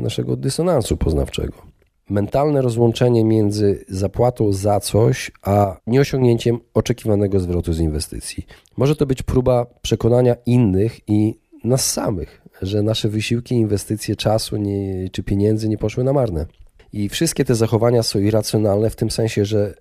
naszego 0.00 0.36
dysonansu 0.36 0.96
poznawczego 0.96 1.71
mentalne 2.12 2.62
rozłączenie 2.62 3.24
między 3.24 3.84
zapłatą 3.88 4.52
za 4.52 4.80
coś, 4.80 5.32
a 5.42 5.76
nieosiągnięciem 5.86 6.58
oczekiwanego 6.74 7.40
zwrotu 7.40 7.72
z 7.72 7.80
inwestycji. 7.80 8.46
Może 8.76 8.96
to 8.96 9.06
być 9.06 9.22
próba 9.22 9.66
przekonania 9.82 10.36
innych 10.46 11.08
i 11.08 11.38
nas 11.64 11.92
samych, 11.92 12.42
że 12.62 12.82
nasze 12.82 13.08
wysiłki, 13.08 13.54
inwestycje 13.54 14.16
czasu 14.16 14.56
nie, 14.56 15.08
czy 15.10 15.22
pieniędzy 15.22 15.68
nie 15.68 15.78
poszły 15.78 16.04
na 16.04 16.12
marne. 16.12 16.46
I 16.92 17.08
wszystkie 17.08 17.44
te 17.44 17.54
zachowania 17.54 18.02
są 18.02 18.18
irracjonalne 18.18 18.90
w 18.90 18.96
tym 18.96 19.10
sensie, 19.10 19.44
że 19.44 19.74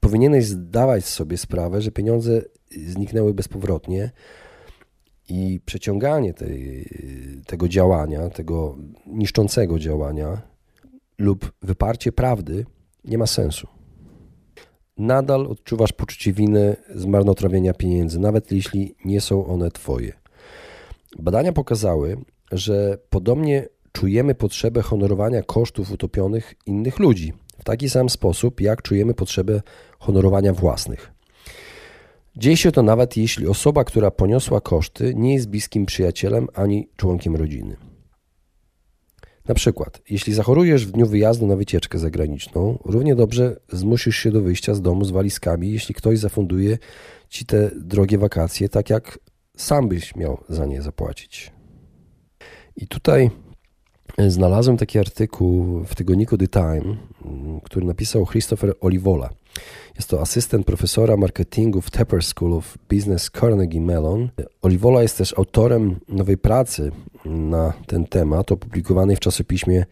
powinieneś 0.00 0.46
zdawać 0.46 1.04
sobie 1.04 1.36
sprawę, 1.36 1.82
że 1.82 1.90
pieniądze 1.90 2.42
zniknęły 2.86 3.34
bezpowrotnie 3.34 4.10
i 5.28 5.60
przeciąganie 5.66 6.34
tej, 6.34 6.88
tego 7.46 7.68
działania, 7.68 8.30
tego 8.30 8.76
niszczącego 9.06 9.78
działania, 9.78 10.42
lub 11.18 11.52
wyparcie 11.62 12.12
prawdy 12.12 12.66
nie 13.04 13.18
ma 13.18 13.26
sensu. 13.26 13.66
Nadal 14.96 15.46
odczuwasz 15.46 15.92
poczucie 15.92 16.32
winy 16.32 16.76
z 16.94 17.06
marnotrawienia 17.06 17.74
pieniędzy, 17.74 18.20
nawet 18.20 18.52
jeśli 18.52 18.94
nie 19.04 19.20
są 19.20 19.46
one 19.46 19.70
twoje. 19.70 20.12
Badania 21.18 21.52
pokazały, 21.52 22.16
że 22.52 22.98
podobnie 23.10 23.68
czujemy 23.92 24.34
potrzebę 24.34 24.82
honorowania 24.82 25.42
kosztów 25.42 25.92
utopionych 25.92 26.54
innych 26.66 26.98
ludzi, 26.98 27.32
w 27.58 27.64
taki 27.64 27.88
sam 27.88 28.08
sposób, 28.08 28.60
jak 28.60 28.82
czujemy 28.82 29.14
potrzebę 29.14 29.62
honorowania 29.98 30.52
własnych. 30.52 31.12
Dzieje 32.36 32.56
się 32.56 32.72
to 32.72 32.82
nawet 32.82 33.16
jeśli 33.16 33.46
osoba, 33.46 33.84
która 33.84 34.10
poniosła 34.10 34.60
koszty, 34.60 35.14
nie 35.14 35.34
jest 35.34 35.48
bliskim 35.48 35.86
przyjacielem 35.86 36.48
ani 36.54 36.88
członkiem 36.96 37.36
rodziny. 37.36 37.87
Na 39.48 39.54
przykład, 39.54 40.02
jeśli 40.10 40.34
zachorujesz 40.34 40.86
w 40.86 40.90
dniu 40.90 41.06
wyjazdu 41.06 41.46
na 41.46 41.56
wycieczkę 41.56 41.98
zagraniczną, 41.98 42.78
równie 42.84 43.14
dobrze 43.14 43.56
zmusisz 43.72 44.16
się 44.16 44.30
do 44.30 44.40
wyjścia 44.42 44.74
z 44.74 44.82
domu 44.82 45.04
z 45.04 45.10
walizkami, 45.10 45.72
jeśli 45.72 45.94
ktoś 45.94 46.18
zafunduje 46.18 46.78
ci 47.28 47.46
te 47.46 47.70
drogie 47.76 48.18
wakacje, 48.18 48.68
tak 48.68 48.90
jak 48.90 49.18
sam 49.56 49.88
byś 49.88 50.16
miał 50.16 50.38
za 50.48 50.66
nie 50.66 50.82
zapłacić. 50.82 51.52
I 52.76 52.86
tutaj 52.86 53.30
znalazłem 54.26 54.76
taki 54.76 54.98
artykuł 54.98 55.84
w 55.84 55.94
tygodniku 55.94 56.38
The 56.38 56.48
Time, 56.48 56.96
który 57.64 57.86
napisał 57.86 58.26
Christopher 58.26 58.74
Olivola. 58.80 59.30
Jest 59.96 60.08
to 60.08 60.20
asystent 60.20 60.66
profesora 60.66 61.16
marketingu 61.16 61.80
w 61.80 61.90
Tepper 61.90 62.22
School 62.22 62.52
of 62.52 62.78
Business 62.90 63.30
Carnegie 63.40 63.80
Mellon. 63.80 64.30
Olivola 64.62 65.02
jest 65.02 65.18
też 65.18 65.38
autorem 65.38 66.00
nowej 66.08 66.38
pracy 66.38 66.92
na 67.24 67.72
ten 67.86 68.04
temat, 68.04 68.52
opublikowanej 68.52 69.16
w 69.16 69.20
czasopiśmie 69.20 69.86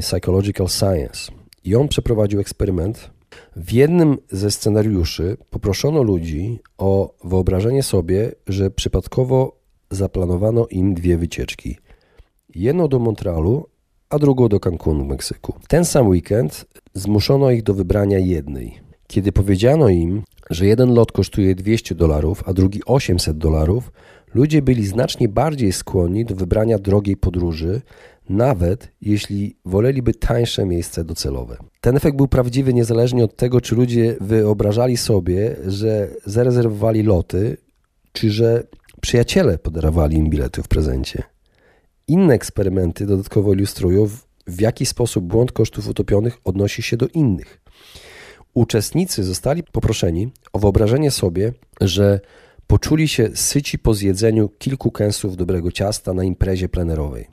Psychological 0.00 0.68
Science. 0.68 1.32
I 1.64 1.76
on 1.76 1.88
przeprowadził 1.88 2.40
eksperyment. 2.40 3.10
W 3.56 3.72
jednym 3.72 4.18
ze 4.30 4.50
scenariuszy 4.50 5.36
poproszono 5.50 6.02
ludzi 6.02 6.58
o 6.78 7.14
wyobrażenie 7.24 7.82
sobie, 7.82 8.32
że 8.46 8.70
przypadkowo 8.70 9.56
zaplanowano 9.90 10.66
im 10.66 10.94
dwie 10.94 11.16
wycieczki. 11.16 11.78
Jedną 12.54 12.88
do 12.88 12.98
Montrealu, 12.98 13.66
a 14.10 14.18
drugą 14.18 14.48
do 14.48 14.60
Cancunu 14.60 15.04
w 15.04 15.08
Meksyku. 15.08 15.54
Ten 15.68 15.84
sam 15.84 16.08
weekend 16.08 16.64
zmuszono 16.94 17.50
ich 17.50 17.62
do 17.62 17.74
wybrania 17.74 18.18
jednej. 18.18 18.80
Kiedy 19.06 19.32
powiedziano 19.32 19.88
im, 19.88 20.22
że 20.50 20.66
jeden 20.66 20.94
lot 20.94 21.12
kosztuje 21.12 21.54
200 21.54 21.94
dolarów, 21.94 22.42
a 22.46 22.52
drugi 22.52 22.80
800 22.86 23.38
dolarów, 23.38 23.92
ludzie 24.34 24.62
byli 24.62 24.86
znacznie 24.86 25.28
bardziej 25.28 25.72
skłonni 25.72 26.24
do 26.24 26.34
wybrania 26.34 26.78
drogiej 26.78 27.16
podróży, 27.16 27.80
nawet 28.28 28.88
jeśli 29.00 29.56
woleliby 29.64 30.14
tańsze 30.14 30.66
miejsce 30.66 31.04
docelowe. 31.04 31.56
Ten 31.80 31.96
efekt 31.96 32.16
był 32.16 32.28
prawdziwy 32.28 32.74
niezależnie 32.74 33.24
od 33.24 33.36
tego, 33.36 33.60
czy 33.60 33.74
ludzie 33.74 34.16
wyobrażali 34.20 34.96
sobie, 34.96 35.56
że 35.66 36.08
zarezerwowali 36.26 37.02
loty, 37.02 37.56
czy 38.12 38.30
że 38.30 38.64
przyjaciele 39.00 39.58
podarowali 39.58 40.16
im 40.16 40.30
bilety 40.30 40.62
w 40.62 40.68
prezencie. 40.68 41.22
Inne 42.10 42.34
eksperymenty 42.34 43.06
dodatkowo 43.06 43.52
ilustrują, 43.52 44.06
w 44.46 44.60
jaki 44.60 44.86
sposób 44.86 45.24
błąd 45.24 45.52
kosztów 45.52 45.88
utopionych 45.88 46.38
odnosi 46.44 46.82
się 46.82 46.96
do 46.96 47.06
innych. 47.06 47.60
Uczestnicy 48.54 49.24
zostali 49.24 49.62
poproszeni 49.62 50.32
o 50.52 50.58
wyobrażenie 50.58 51.10
sobie, 51.10 51.52
że 51.80 52.20
poczuli 52.66 53.08
się 53.08 53.30
syci 53.34 53.78
po 53.78 53.94
zjedzeniu 53.94 54.48
kilku 54.48 54.90
kęsów 54.90 55.36
dobrego 55.36 55.72
ciasta 55.72 56.12
na 56.12 56.24
imprezie 56.24 56.68
plenerowej. 56.68 57.26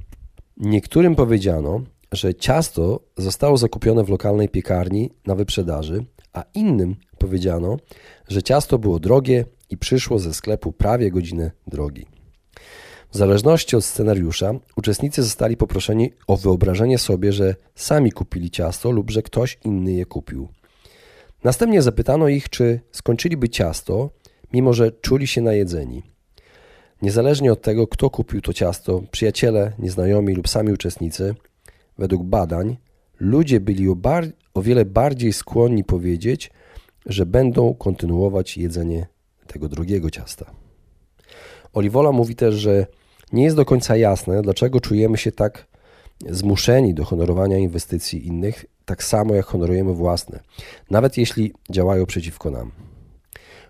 Niektórym 0.57 1.15
powiedziano, 1.15 1.81
że 2.11 2.35
ciasto 2.35 2.99
zostało 3.17 3.57
zakupione 3.57 4.03
w 4.03 4.09
lokalnej 4.09 4.49
piekarni 4.49 5.09
na 5.25 5.35
wyprzedaży, 5.35 6.05
a 6.33 6.43
innym 6.53 6.95
powiedziano, 7.17 7.77
że 8.27 8.43
ciasto 8.43 8.79
było 8.79 8.99
drogie 8.99 9.45
i 9.69 9.77
przyszło 9.77 10.19
ze 10.19 10.33
sklepu 10.33 10.71
prawie 10.71 11.11
godzinę 11.11 11.51
drogi. 11.67 12.16
W 13.17 13.19
zależności 13.19 13.75
od 13.75 13.85
scenariusza, 13.85 14.53
uczestnicy 14.75 15.23
zostali 15.23 15.57
poproszeni 15.57 16.11
o 16.27 16.37
wyobrażenie 16.37 16.97
sobie, 16.97 17.33
że 17.33 17.55
sami 17.75 18.11
kupili 18.11 18.51
ciasto 18.51 18.91
lub 18.91 19.11
że 19.11 19.21
ktoś 19.21 19.59
inny 19.65 19.91
je 19.91 20.05
kupił. 20.05 20.47
Następnie 21.43 21.81
zapytano 21.81 22.27
ich, 22.27 22.49
czy 22.49 22.79
skończyliby 22.91 23.49
ciasto, 23.49 24.09
mimo 24.53 24.73
że 24.73 24.91
czuli 24.91 25.27
się 25.27 25.41
najedzeni. 25.41 26.03
Niezależnie 27.01 27.51
od 27.51 27.61
tego, 27.61 27.87
kto 27.87 28.09
kupił 28.09 28.41
to 28.41 28.53
ciasto, 28.53 29.03
przyjaciele, 29.11 29.73
nieznajomi 29.79 30.33
lub 30.33 30.49
sami 30.49 30.71
uczestnicy, 30.71 31.35
według 31.97 32.23
badań, 32.23 32.77
ludzie 33.19 33.59
byli 33.59 33.89
o, 33.89 33.95
bar- 33.95 34.31
o 34.53 34.61
wiele 34.61 34.85
bardziej 34.85 35.33
skłonni 35.33 35.83
powiedzieć, 35.83 36.51
że 37.05 37.25
będą 37.25 37.73
kontynuować 37.73 38.57
jedzenie 38.57 39.07
tego 39.47 39.69
drugiego 39.69 40.09
ciasta. 40.09 40.51
Oliwola 41.73 42.11
mówi 42.11 42.35
też, 42.35 42.55
że 42.55 42.87
nie 43.31 43.43
jest 43.43 43.55
do 43.55 43.65
końca 43.65 43.95
jasne, 43.95 44.41
dlaczego 44.41 44.79
czujemy 44.79 45.17
się 45.17 45.31
tak 45.31 45.67
zmuszeni 46.29 46.93
do 46.93 47.05
honorowania 47.05 47.57
inwestycji 47.57 48.27
innych, 48.27 48.65
tak 48.85 49.03
samo 49.03 49.35
jak 49.35 49.45
honorujemy 49.45 49.93
własne, 49.93 50.39
nawet 50.91 51.17
jeśli 51.17 51.53
działają 51.71 52.05
przeciwko 52.05 52.51
nam. 52.51 52.71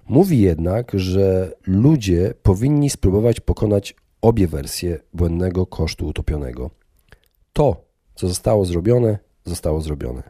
Mówi 0.09 0.41
jednak, 0.41 0.91
że 0.93 1.51
ludzie 1.67 2.33
powinni 2.43 2.89
spróbować 2.89 3.39
pokonać 3.39 3.95
obie 4.21 4.47
wersje 4.47 4.99
błędnego 5.13 5.65
kosztu 5.65 6.07
utopionego. 6.07 6.69
To, 7.53 7.85
co 8.15 8.27
zostało 8.27 8.65
zrobione, 8.65 9.17
zostało 9.45 9.81
zrobione. 9.81 10.23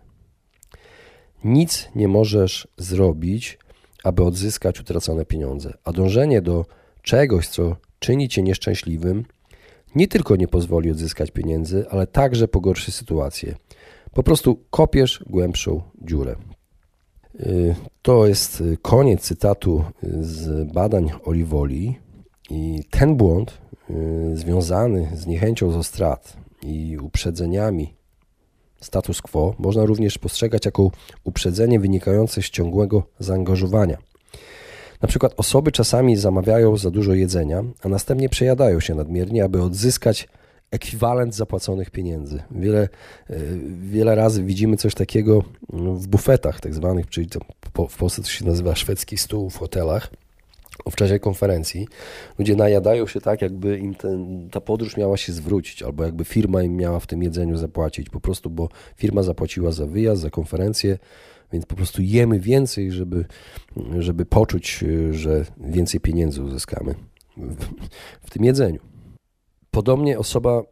Nic 1.43 1.89
nie 1.95 2.07
możesz 2.07 2.67
zrobić, 2.77 3.59
aby 4.03 4.23
odzyskać 4.23 4.79
utracone 4.79 5.25
pieniądze, 5.25 5.73
a 5.83 5.91
dążenie 5.91 6.41
do 6.41 6.65
czegoś, 7.01 7.47
co 7.47 7.75
czyni 7.99 8.29
cię 8.29 8.43
nieszczęśliwym, 8.43 9.25
nie 9.95 10.07
tylko 10.07 10.36
nie 10.36 10.47
pozwoli 10.47 10.91
odzyskać 10.91 11.31
pieniędzy, 11.31 11.86
ale 11.89 12.07
także 12.07 12.47
pogorszy 12.47 12.91
sytuację. 12.91 13.55
Po 14.13 14.23
prostu 14.23 14.60
kopiesz 14.69 15.23
głębszą 15.27 15.81
dziurę. 16.01 16.36
Y, 17.39 17.75
to 18.01 18.27
jest 18.27 18.63
koniec 18.81 19.21
cytatu 19.21 19.83
z 20.21 20.71
badań 20.71 21.12
Oliwoli 21.23 21.99
i 22.49 22.83
ten 22.89 23.15
błąd 23.15 23.62
y, 23.89 24.38
związany 24.38 25.12
z 25.15 25.27
niechęcią 25.27 25.71
do 25.71 25.83
strat 25.83 26.38
i 26.63 26.97
uprzedzeniami 27.01 27.97
status 28.81 29.21
quo 29.21 29.55
można 29.60 29.86
również 29.86 30.17
postrzegać 30.17 30.65
jako 30.65 30.91
uprzedzenie 31.23 31.79
wynikające 31.79 32.41
z 32.41 32.49
ciągłego 32.49 33.03
zaangażowania. 33.19 33.97
Na 35.01 35.07
przykład 35.07 35.33
osoby 35.38 35.71
czasami 35.71 36.17
zamawiają 36.17 36.77
za 36.77 36.91
dużo 36.91 37.13
jedzenia, 37.13 37.63
a 37.83 37.89
następnie 37.89 38.29
przejadają 38.29 38.79
się 38.79 38.95
nadmiernie, 38.95 39.43
aby 39.43 39.62
odzyskać 39.62 40.27
ekwiwalent 40.71 41.36
zapłaconych 41.36 41.89
pieniędzy. 41.89 42.43
Wiele, 42.51 42.89
e, 43.29 43.36
wiele 43.81 44.15
razy 44.15 44.43
widzimy 44.43 44.77
coś 44.77 44.95
takiego 44.95 45.43
w 45.73 46.07
bufetach 46.07 46.60
tak 46.60 46.73
zwanych, 46.73 47.10
czyli 47.10 47.27
w 47.89 47.97
Polsce 47.97 48.21
to 48.21 48.27
się 48.27 48.45
nazywa 48.45 48.75
szwedzki 48.75 49.17
stół 49.17 49.49
w 49.49 49.57
hotelach 49.57 50.10
w 50.91 50.95
czasie 50.95 51.19
konferencji. 51.19 51.88
Ludzie 52.39 52.55
najadają 52.55 53.07
się 53.07 53.21
tak, 53.21 53.41
jakby 53.41 53.77
im 53.77 53.95
ten, 53.95 54.49
ta 54.49 54.62
podróż 54.62 54.97
miała 54.97 55.17
się 55.17 55.33
zwrócić, 55.33 55.83
albo 55.83 56.03
jakby 56.03 56.25
firma 56.25 56.63
im 56.63 56.75
miała 56.75 56.99
w 56.99 57.07
tym 57.07 57.23
jedzeniu 57.23 57.57
zapłacić, 57.57 58.10
po 58.10 58.19
prostu, 58.19 58.49
bo 58.49 58.69
firma 58.95 59.23
zapłaciła 59.23 59.71
za 59.71 59.86
wyjazd, 59.86 60.21
za 60.21 60.29
konferencję, 60.29 60.97
więc 61.53 61.65
po 61.65 61.75
prostu 61.75 62.01
jemy 62.01 62.39
więcej, 62.39 62.91
żeby, 62.91 63.25
żeby 63.99 64.25
poczuć, 64.25 64.83
że 65.12 65.45
więcej 65.57 65.99
pieniędzy 65.99 66.43
uzyskamy 66.43 66.95
w, 67.38 67.65
w 68.21 68.29
tym 68.29 68.43
jedzeniu. 68.43 68.79
Podobnie 69.71 70.19
osoba 70.19 70.63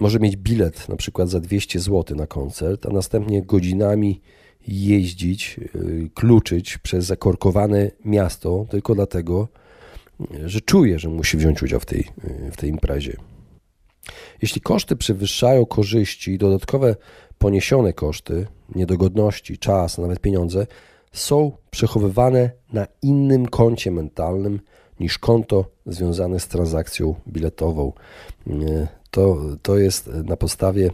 może 0.00 0.18
mieć 0.18 0.36
bilet 0.36 0.88
na 0.88 0.96
przykład 0.96 1.28
za 1.28 1.40
200 1.40 1.80
zł 1.80 2.16
na 2.16 2.26
koncert, 2.26 2.86
a 2.86 2.88
następnie 2.88 3.42
godzinami 3.42 4.20
jeździć, 4.68 5.60
y, 5.74 6.10
kluczyć 6.14 6.78
przez 6.78 7.04
zakorkowane 7.04 7.90
miasto 8.04 8.66
tylko 8.70 8.94
dlatego, 8.94 9.48
że 10.44 10.60
czuje, 10.60 10.98
że 10.98 11.08
musi 11.08 11.36
wziąć 11.36 11.62
udział 11.62 11.80
w 11.80 11.86
tej, 11.86 12.04
w 12.52 12.56
tej 12.56 12.70
imprezie. 12.70 13.16
Jeśli 14.42 14.60
koszty 14.60 14.96
przewyższają 14.96 15.66
korzyści 15.66 16.32
i 16.32 16.38
dodatkowe 16.38 16.96
poniesione 17.38 17.92
koszty, 17.92 18.46
niedogodności, 18.74 19.58
czas, 19.58 19.98
nawet 19.98 20.20
pieniądze 20.20 20.66
są 21.12 21.52
przechowywane 21.70 22.50
na 22.72 22.86
innym 23.02 23.46
koncie 23.46 23.90
mentalnym 23.90 24.60
niż 25.00 25.18
konto 25.18 25.64
związane 25.86 26.40
z 26.40 26.48
transakcją 26.48 27.14
biletową. 27.28 27.92
Y, 28.46 28.86
to, 29.10 29.38
to 29.62 29.78
jest 29.78 30.06
na 30.06 30.36
podstawie 30.36 30.90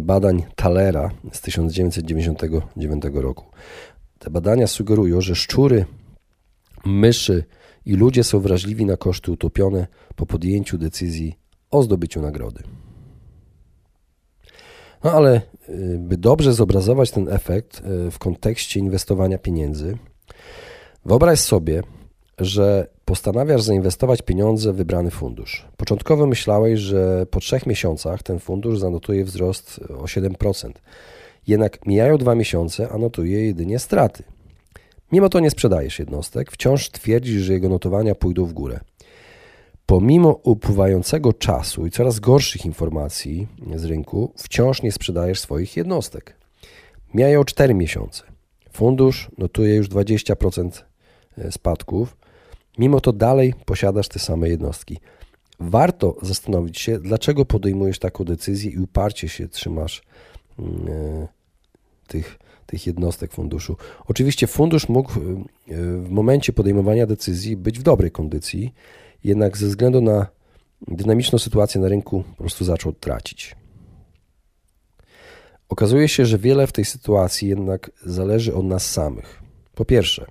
badań 0.00 0.42
Talera 0.56 1.10
z 1.32 1.40
1999 1.40 3.04
roku. 3.12 3.44
Te 4.18 4.30
badania 4.30 4.66
sugerują, 4.66 5.20
że 5.20 5.34
szczury, 5.34 5.84
myszy 6.84 7.44
i 7.86 7.94
ludzie 7.94 8.24
są 8.24 8.40
wrażliwi 8.40 8.84
na 8.84 8.96
koszty 8.96 9.32
utopione 9.32 9.86
po 10.16 10.26
podjęciu 10.26 10.78
decyzji 10.78 11.38
o 11.74 11.82
zdobyciu 11.82 12.22
nagrody. 12.22 12.62
No 15.04 15.12
ale 15.12 15.40
y, 15.68 15.98
by 15.98 16.16
dobrze 16.16 16.52
zobrazować 16.52 17.10
ten 17.10 17.28
efekt 17.28 17.82
y, 18.06 18.10
w 18.10 18.18
kontekście 18.18 18.80
inwestowania 18.80 19.38
pieniędzy, 19.38 19.98
wyobraź 21.04 21.40
sobie, 21.40 21.82
że 22.38 22.88
postanawiasz 23.04 23.62
zainwestować 23.62 24.22
pieniądze 24.22 24.72
w 24.72 24.76
wybrany 24.76 25.10
fundusz. 25.10 25.66
Początkowo 25.76 26.26
myślałeś, 26.26 26.80
że 26.80 27.26
po 27.30 27.40
trzech 27.40 27.66
miesiącach 27.66 28.22
ten 28.22 28.38
fundusz 28.38 28.78
zanotuje 28.78 29.24
wzrost 29.24 29.80
o 29.98 30.04
7%. 30.04 30.72
Jednak 31.46 31.86
mijają 31.86 32.18
dwa 32.18 32.34
miesiące, 32.34 32.88
a 32.88 32.98
notuje 32.98 33.46
jedynie 33.46 33.78
straty. 33.78 34.22
Mimo 35.12 35.28
to 35.28 35.40
nie 35.40 35.50
sprzedajesz 35.50 35.98
jednostek, 35.98 36.52
wciąż 36.52 36.90
twierdzisz, 36.90 37.42
że 37.42 37.52
jego 37.52 37.68
notowania 37.68 38.14
pójdą 38.14 38.44
w 38.44 38.52
górę. 38.52 38.80
Pomimo 39.86 40.40
upływającego 40.42 41.32
czasu 41.32 41.86
i 41.86 41.90
coraz 41.90 42.20
gorszych 42.20 42.64
informacji 42.64 43.48
z 43.76 43.84
rynku, 43.84 44.32
wciąż 44.36 44.82
nie 44.82 44.92
sprzedajesz 44.92 45.40
swoich 45.40 45.76
jednostek. 45.76 46.36
Mijają 47.14 47.44
4 47.44 47.74
miesiące. 47.74 48.22
Fundusz 48.72 49.30
notuje 49.38 49.74
już 49.74 49.88
20% 49.88 50.82
spadków, 51.50 52.16
Mimo 52.78 53.00
to 53.00 53.12
dalej 53.12 53.54
posiadasz 53.64 54.08
te 54.08 54.18
same 54.18 54.48
jednostki. 54.48 54.98
Warto 55.60 56.16
zastanowić 56.22 56.78
się, 56.78 56.98
dlaczego 56.98 57.44
podejmujesz 57.44 57.98
taką 57.98 58.24
decyzję 58.24 58.70
i 58.70 58.78
uparcie 58.78 59.28
się 59.28 59.48
trzymasz 59.48 60.02
yy, 60.58 60.64
tych, 62.06 62.38
tych 62.66 62.86
jednostek 62.86 63.32
funduszu. 63.32 63.76
Oczywiście 64.06 64.46
fundusz 64.46 64.88
mógł 64.88 65.20
yy, 65.20 66.00
w 66.00 66.10
momencie 66.10 66.52
podejmowania 66.52 67.06
decyzji 67.06 67.56
być 67.56 67.78
w 67.78 67.82
dobrej 67.82 68.10
kondycji, 68.10 68.74
jednak 69.24 69.56
ze 69.56 69.66
względu 69.66 70.00
na 70.00 70.26
dynamiczną 70.88 71.38
sytuację 71.38 71.80
na 71.80 71.88
rynku 71.88 72.24
po 72.30 72.36
prostu 72.36 72.64
zaczął 72.64 72.92
tracić. 72.92 73.56
Okazuje 75.68 76.08
się, 76.08 76.26
że 76.26 76.38
wiele 76.38 76.66
w 76.66 76.72
tej 76.72 76.84
sytuacji 76.84 77.48
jednak 77.48 77.90
zależy 78.06 78.54
od 78.54 78.64
nas 78.64 78.90
samych. 78.90 79.42
Po 79.74 79.84
pierwsze, 79.84 80.26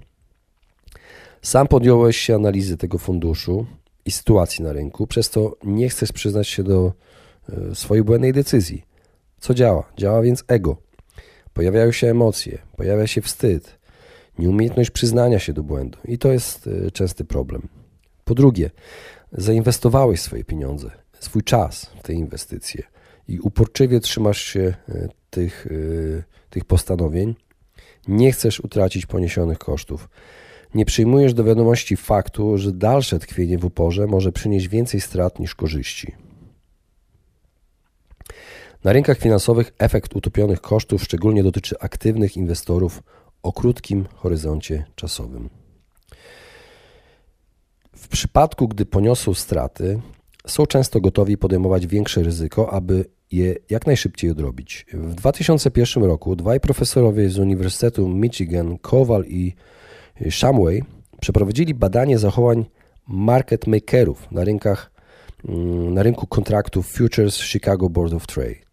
sam 1.42 1.68
podjąłeś 1.68 2.18
się 2.18 2.36
analizy 2.36 2.78
tego 2.78 2.98
funduszu 2.98 3.66
i 4.06 4.12
sytuacji 4.12 4.64
na 4.64 4.74
rynku, 4.74 5.08
przez 5.08 5.30
to 5.30 5.58
nie 5.64 5.90
chcesz 5.90 6.12
przyznać 6.12 6.48
się 6.48 6.64
do 6.64 6.94
e, 7.50 7.76
swojej 7.76 8.04
błędnej 8.04 8.34
decyzji. 8.34 8.86
Co 9.40 9.54
działa? 9.54 9.84
Działa 9.98 10.22
więc 10.22 10.44
ego. 10.48 10.78
Pojawiają 11.54 11.92
się 11.92 12.08
emocje, 12.08 12.58
pojawia 12.78 13.08
się 13.08 13.22
wstyd, 13.22 13.80
nieumiejętność 14.40 14.90
przyznania 14.90 15.40
się 15.40 15.54
do 15.54 15.64
błędu 15.64 15.98
i 16.06 16.18
to 16.18 16.32
jest 16.32 16.68
e, 16.68 16.92
częsty 16.92 17.26
problem. 17.26 17.83
Po 18.26 18.36
drugie, 18.36 18.72
zainwestowałeś 19.32 20.22
swoje 20.22 20.44
pieniądze, 20.44 20.92
swój 21.20 21.44
czas 21.44 21.86
w 21.86 22.04
te 22.04 22.14
inwestycje 22.14 22.84
i 23.28 23.40
uporczywie 23.40 24.00
trzymasz 24.00 24.42
się 24.42 24.74
e, 24.90 25.08
tych, 25.30 25.68
tych 26.50 26.66
postanowień. 26.66 27.36
Nie 28.08 28.32
chcesz 28.32 28.60
utracić 28.60 29.06
poniesionych 29.06 29.58
kosztów. 29.58 30.10
Nie 30.76 30.86
przyjmujesz 30.86 31.34
do 31.34 31.44
wiadomości 31.44 31.98
faktu, 31.98 32.58
że 32.58 32.72
dalsze 32.72 33.20
tkwienie 33.20 33.58
w 33.58 33.66
uporze 33.66 34.08
może 34.08 34.32
przynieść 34.32 34.68
więcej 34.68 35.02
strat 35.02 35.40
niż 35.40 35.56
korzyści. 35.56 36.16
Na 38.84 38.94
rynkach 38.94 39.18
finansowych 39.18 39.74
efekt 39.80 40.16
utopionych 40.16 40.62
kosztów 40.62 41.04
szczególnie 41.04 41.44
dotyczy 41.44 41.80
aktywnych 41.80 42.38
inwestorów 42.38 43.04
o 43.44 43.54
krótkim 43.54 44.06
horyzoncie 44.16 44.86
czasowym. 44.96 45.63
W 48.04 48.08
przypadku, 48.08 48.68
gdy 48.68 48.86
poniosą 48.86 49.34
straty, 49.34 50.00
są 50.48 50.66
często 50.66 51.02
gotowi 51.02 51.38
podejmować 51.38 51.88
większe 51.88 52.24
ryzyko, 52.24 52.74
aby 52.74 53.06
je 53.32 53.56
jak 53.70 53.88
najszybciej 53.88 54.32
odrobić. 54.32 54.86
W 54.94 55.16
2001 55.16 56.04
roku 56.04 56.36
dwaj 56.36 56.60
profesorowie 56.60 57.30
z 57.30 57.40
Uniwersytetu 57.40 58.08
Michigan, 58.08 58.78
Kowal 58.78 59.26
i 59.26 59.54
Shamway 60.30 60.84
przeprowadzili 61.22 61.74
badanie 61.74 62.18
zachowań 62.18 62.66
market 63.08 63.68
makerów 63.68 64.32
na, 64.32 64.44
rynkach, 64.44 64.92
mm, 65.50 65.94
na 65.94 66.04
rynku 66.04 66.28
kontraktów 66.28 66.88
Futures 66.88 67.38
Chicago 67.38 67.90
Board 67.90 68.14
of 68.14 68.28
Trade. 68.28 68.64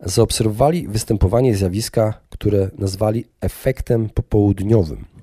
Zaobserwowali 0.00 0.88
występowanie 0.88 1.56
zjawiska, 1.56 2.20
które 2.30 2.70
nazwali 2.78 3.24
efektem 3.40 4.08
popołudniowym. 4.08 5.15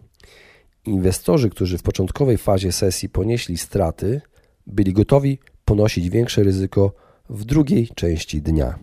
Inwestorzy, 0.85 1.49
którzy 1.49 1.77
w 1.77 1.83
początkowej 1.83 2.37
fazie 2.37 2.71
sesji 2.71 3.09
ponieśli 3.09 3.57
straty, 3.57 4.21
byli 4.67 4.93
gotowi 4.93 5.39
ponosić 5.65 6.09
większe 6.09 6.43
ryzyko 6.43 6.93
w 7.29 7.45
drugiej 7.45 7.87
części 7.87 8.41
dnia. 8.41 8.79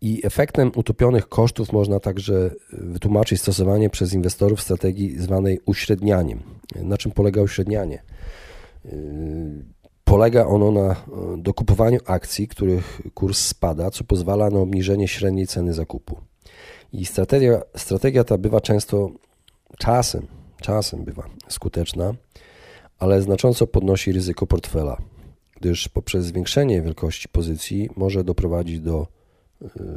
I 0.00 0.20
efektem 0.24 0.72
utopionych 0.74 1.28
kosztów 1.28 1.72
można 1.72 2.00
także 2.00 2.34
e, 2.34 2.50
wytłumaczyć 2.70 3.40
stosowanie 3.40 3.90
przez 3.90 4.12
inwestorów 4.12 4.60
strategii 4.60 5.18
zwanej 5.18 5.60
uśrednianiem. 5.66 6.42
Na 6.82 6.98
czym 6.98 7.12
polega 7.12 7.42
uśrednianie? 7.42 8.02
E, 8.84 8.90
polega 10.04 10.46
ono 10.46 10.70
na 10.70 10.90
e, 10.90 10.96
dokupowaniu 11.38 11.98
akcji, 12.06 12.48
których 12.48 13.00
kurs 13.14 13.38
spada, 13.38 13.90
co 13.90 14.04
pozwala 14.04 14.50
na 14.50 14.58
obniżenie 14.58 15.08
średniej 15.08 15.46
ceny 15.46 15.74
zakupu. 15.74 16.16
I 16.92 17.04
strategia, 17.06 17.62
strategia 17.76 18.24
ta 18.24 18.38
bywa 18.38 18.60
często 18.60 19.10
czasem, 19.78 20.26
czasem 20.60 21.04
bywa 21.04 21.28
skuteczna, 21.48 22.14
ale 22.98 23.22
znacząco 23.22 23.66
podnosi 23.66 24.12
ryzyko 24.12 24.46
portfela, 24.46 25.02
gdyż 25.56 25.88
poprzez 25.88 26.24
zwiększenie 26.24 26.82
wielkości 26.82 27.28
pozycji 27.28 27.90
może 27.96 28.24
doprowadzić 28.24 28.80
do 28.80 29.06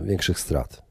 większych 0.03 0.39
strat. 0.39 0.81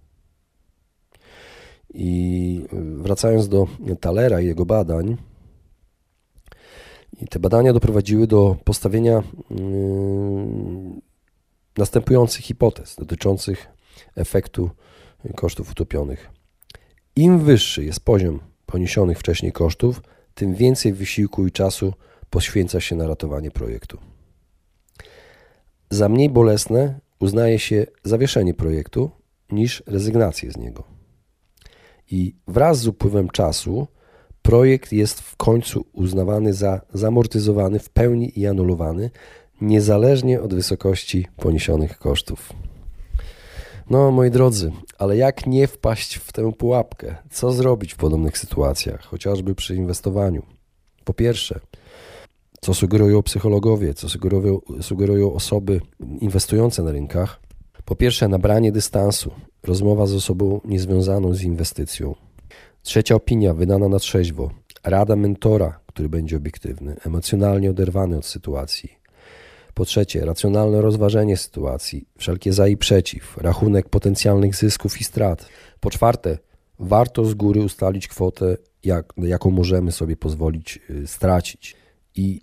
I 1.94 2.64
wracając 2.96 3.48
do 3.48 3.66
Talera 4.00 4.40
i 4.40 4.46
jego 4.46 4.66
badań, 4.66 5.16
i 7.20 7.28
te 7.28 7.38
badania 7.38 7.72
doprowadziły 7.72 8.26
do 8.26 8.56
postawienia 8.64 9.22
mm, 9.50 11.00
następujących 11.76 12.44
hipotez 12.44 12.96
dotyczących 12.96 13.68
efektu 14.16 14.70
kosztów 15.34 15.70
utopionych. 15.70 16.30
Im 17.16 17.38
wyższy 17.38 17.84
jest 17.84 18.00
poziom 18.00 18.40
poniesionych 18.66 19.18
wcześniej 19.18 19.52
kosztów, 19.52 20.02
tym 20.34 20.54
więcej 20.54 20.92
wysiłku 20.92 21.46
i 21.46 21.52
czasu 21.52 21.92
poświęca 22.30 22.80
się 22.80 22.96
na 22.96 23.06
ratowanie 23.06 23.50
projektu. 23.50 23.98
Za 25.90 26.08
mniej 26.08 26.30
bolesne 26.30 27.00
uznaje 27.18 27.58
się 27.58 27.86
zawieszenie 28.04 28.54
projektu 28.54 29.10
niż 29.52 29.82
rezygnację 29.86 30.52
z 30.52 30.56
niego. 30.56 30.84
I 32.10 32.34
wraz 32.48 32.78
z 32.78 32.86
upływem 32.86 33.28
czasu 33.28 33.86
projekt 34.42 34.92
jest 34.92 35.20
w 35.20 35.36
końcu 35.36 35.86
uznawany 35.92 36.54
za 36.54 36.80
zamortyzowany 36.94 37.78
w 37.78 37.90
pełni 37.90 38.38
i 38.38 38.46
anulowany, 38.46 39.10
niezależnie 39.60 40.40
od 40.40 40.54
wysokości 40.54 41.26
poniesionych 41.36 41.98
kosztów. 41.98 42.52
No, 43.90 44.10
moi 44.10 44.30
drodzy, 44.30 44.72
ale 44.98 45.16
jak 45.16 45.46
nie 45.46 45.66
wpaść 45.66 46.16
w 46.16 46.32
tę 46.32 46.52
pułapkę? 46.52 47.16
Co 47.30 47.52
zrobić 47.52 47.94
w 47.94 47.96
podobnych 47.96 48.38
sytuacjach, 48.38 49.02
chociażby 49.02 49.54
przy 49.54 49.76
inwestowaniu? 49.76 50.42
Po 51.04 51.14
pierwsze, 51.14 51.60
co 52.60 52.74
sugerują 52.74 53.22
psychologowie, 53.22 53.94
co 53.94 54.08
sugerują, 54.08 54.60
sugerują 54.80 55.32
osoby 55.32 55.80
inwestujące 56.20 56.82
na 56.82 56.92
rynkach? 56.92 57.40
Po 57.84 57.96
pierwsze, 57.96 58.28
nabranie 58.28 58.72
dystansu, 58.72 59.30
rozmowa 59.62 60.06
z 60.06 60.14
osobą 60.14 60.60
niezwiązaną 60.64 61.34
z 61.34 61.42
inwestycją. 61.42 62.14
Trzecia 62.82 63.14
opinia, 63.14 63.54
wydana 63.54 63.88
na 63.88 63.98
trzeźwo, 63.98 64.50
rada 64.84 65.16
mentora, 65.16 65.80
który 65.86 66.08
będzie 66.08 66.36
obiektywny, 66.36 66.96
emocjonalnie 67.06 67.70
oderwany 67.70 68.18
od 68.18 68.26
sytuacji. 68.26 69.05
Po 69.76 69.84
trzecie, 69.84 70.24
racjonalne 70.24 70.80
rozważenie 70.80 71.36
sytuacji, 71.36 72.08
wszelkie 72.18 72.52
za 72.52 72.68
i 72.68 72.76
przeciw, 72.76 73.36
rachunek 73.36 73.88
potencjalnych 73.88 74.56
zysków 74.56 75.00
i 75.00 75.04
strat. 75.04 75.48
Po 75.80 75.90
czwarte, 75.90 76.38
warto 76.78 77.24
z 77.24 77.34
góry 77.34 77.60
ustalić 77.60 78.08
kwotę, 78.08 78.56
jak, 78.84 79.12
jaką 79.16 79.50
możemy 79.50 79.92
sobie 79.92 80.16
pozwolić 80.16 80.80
y, 80.90 81.06
stracić. 81.06 81.76
I 82.14 82.40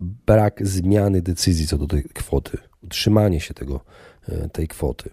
brak 0.00 0.66
zmiany 0.66 1.22
decyzji 1.22 1.66
co 1.66 1.78
do 1.78 1.86
tej 1.86 2.02
kwoty, 2.02 2.58
utrzymanie 2.82 3.40
się 3.40 3.54
tego, 3.54 3.80
y, 4.28 4.48
tej 4.52 4.68
kwoty. 4.68 5.10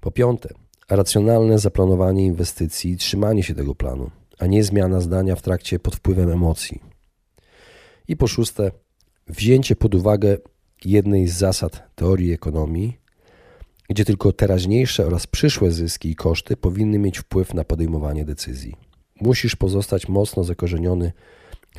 Po 0.00 0.10
piąte, 0.10 0.48
racjonalne 0.88 1.58
zaplanowanie 1.58 2.26
inwestycji 2.26 2.90
i 2.90 2.96
trzymanie 2.96 3.42
się 3.42 3.54
tego 3.54 3.74
planu, 3.74 4.10
a 4.38 4.46
nie 4.46 4.64
zmiana 4.64 5.00
zdania 5.00 5.36
w 5.36 5.42
trakcie 5.42 5.78
pod 5.78 5.96
wpływem 5.96 6.30
emocji. 6.30 6.82
I 8.08 8.16
po 8.16 8.26
szóste, 8.26 8.70
wzięcie 9.28 9.76
pod 9.76 9.94
uwagę 9.94 10.36
jednej 10.84 11.28
z 11.28 11.34
zasad 11.34 11.94
teorii 11.94 12.32
ekonomii, 12.32 12.98
gdzie 13.88 14.04
tylko 14.04 14.32
teraźniejsze 14.32 15.06
oraz 15.06 15.26
przyszłe 15.26 15.70
zyski 15.70 16.10
i 16.10 16.14
koszty 16.14 16.56
powinny 16.56 16.98
mieć 16.98 17.18
wpływ 17.18 17.54
na 17.54 17.64
podejmowanie 17.64 18.24
decyzji. 18.24 18.76
Musisz 19.20 19.56
pozostać 19.56 20.08
mocno 20.08 20.44
zakorzeniony 20.44 21.12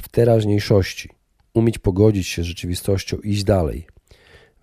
w 0.01 0.09
teraźniejszości, 0.09 1.09
umieć 1.53 1.77
pogodzić 1.77 2.27
się 2.27 2.43
z 2.43 2.45
rzeczywistością 2.45 3.17
i 3.17 3.29
iść 3.29 3.43
dalej. 3.43 3.87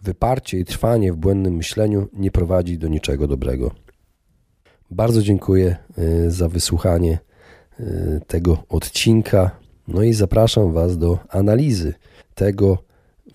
Wyparcie 0.03 0.59
i 0.59 0.65
trwanie 0.65 1.13
w 1.13 1.17
błędnym 1.17 1.57
myśleniu 1.57 2.09
nie 2.13 2.31
prowadzi 2.31 2.79
do 2.79 2.89
niczego 2.89 3.29
dobrego. 3.29 3.71
Bardzo 4.91 5.23
dziękuję 5.23 5.77
y, 5.99 6.31
za 6.31 6.49
wysłuchanie 6.49 7.19
y, 7.81 8.21
tego 8.27 8.65
odcinka. 8.69 9.66
No 9.89 10.03
i 10.03 10.13
zapraszam 10.13 10.73
Was 10.73 10.99
do 10.99 11.19
analizy 11.29 11.95
tego, 12.35 12.79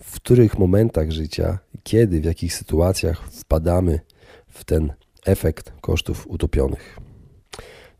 w 0.04 0.16
których 0.16 0.60
momentach 0.60 1.12
życia, 1.12 1.60
kiedy, 1.84 2.22
w 2.22 2.26
jakich 2.26 2.54
sytuacjach 2.54 3.32
wpadamy 3.32 4.00
w 4.48 4.64
ten 4.64 4.94
efekt 5.26 5.74
kosztów 5.82 6.28
utopionych. 6.28 6.98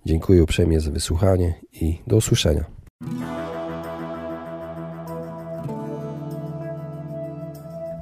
Dziękuję 0.06 0.44
uprzejmie 0.44 0.80
za 0.80 0.92
wysłuchanie 0.92 1.54
i 1.74 2.02
do 2.08 2.16
usłyszenia. 2.16 2.81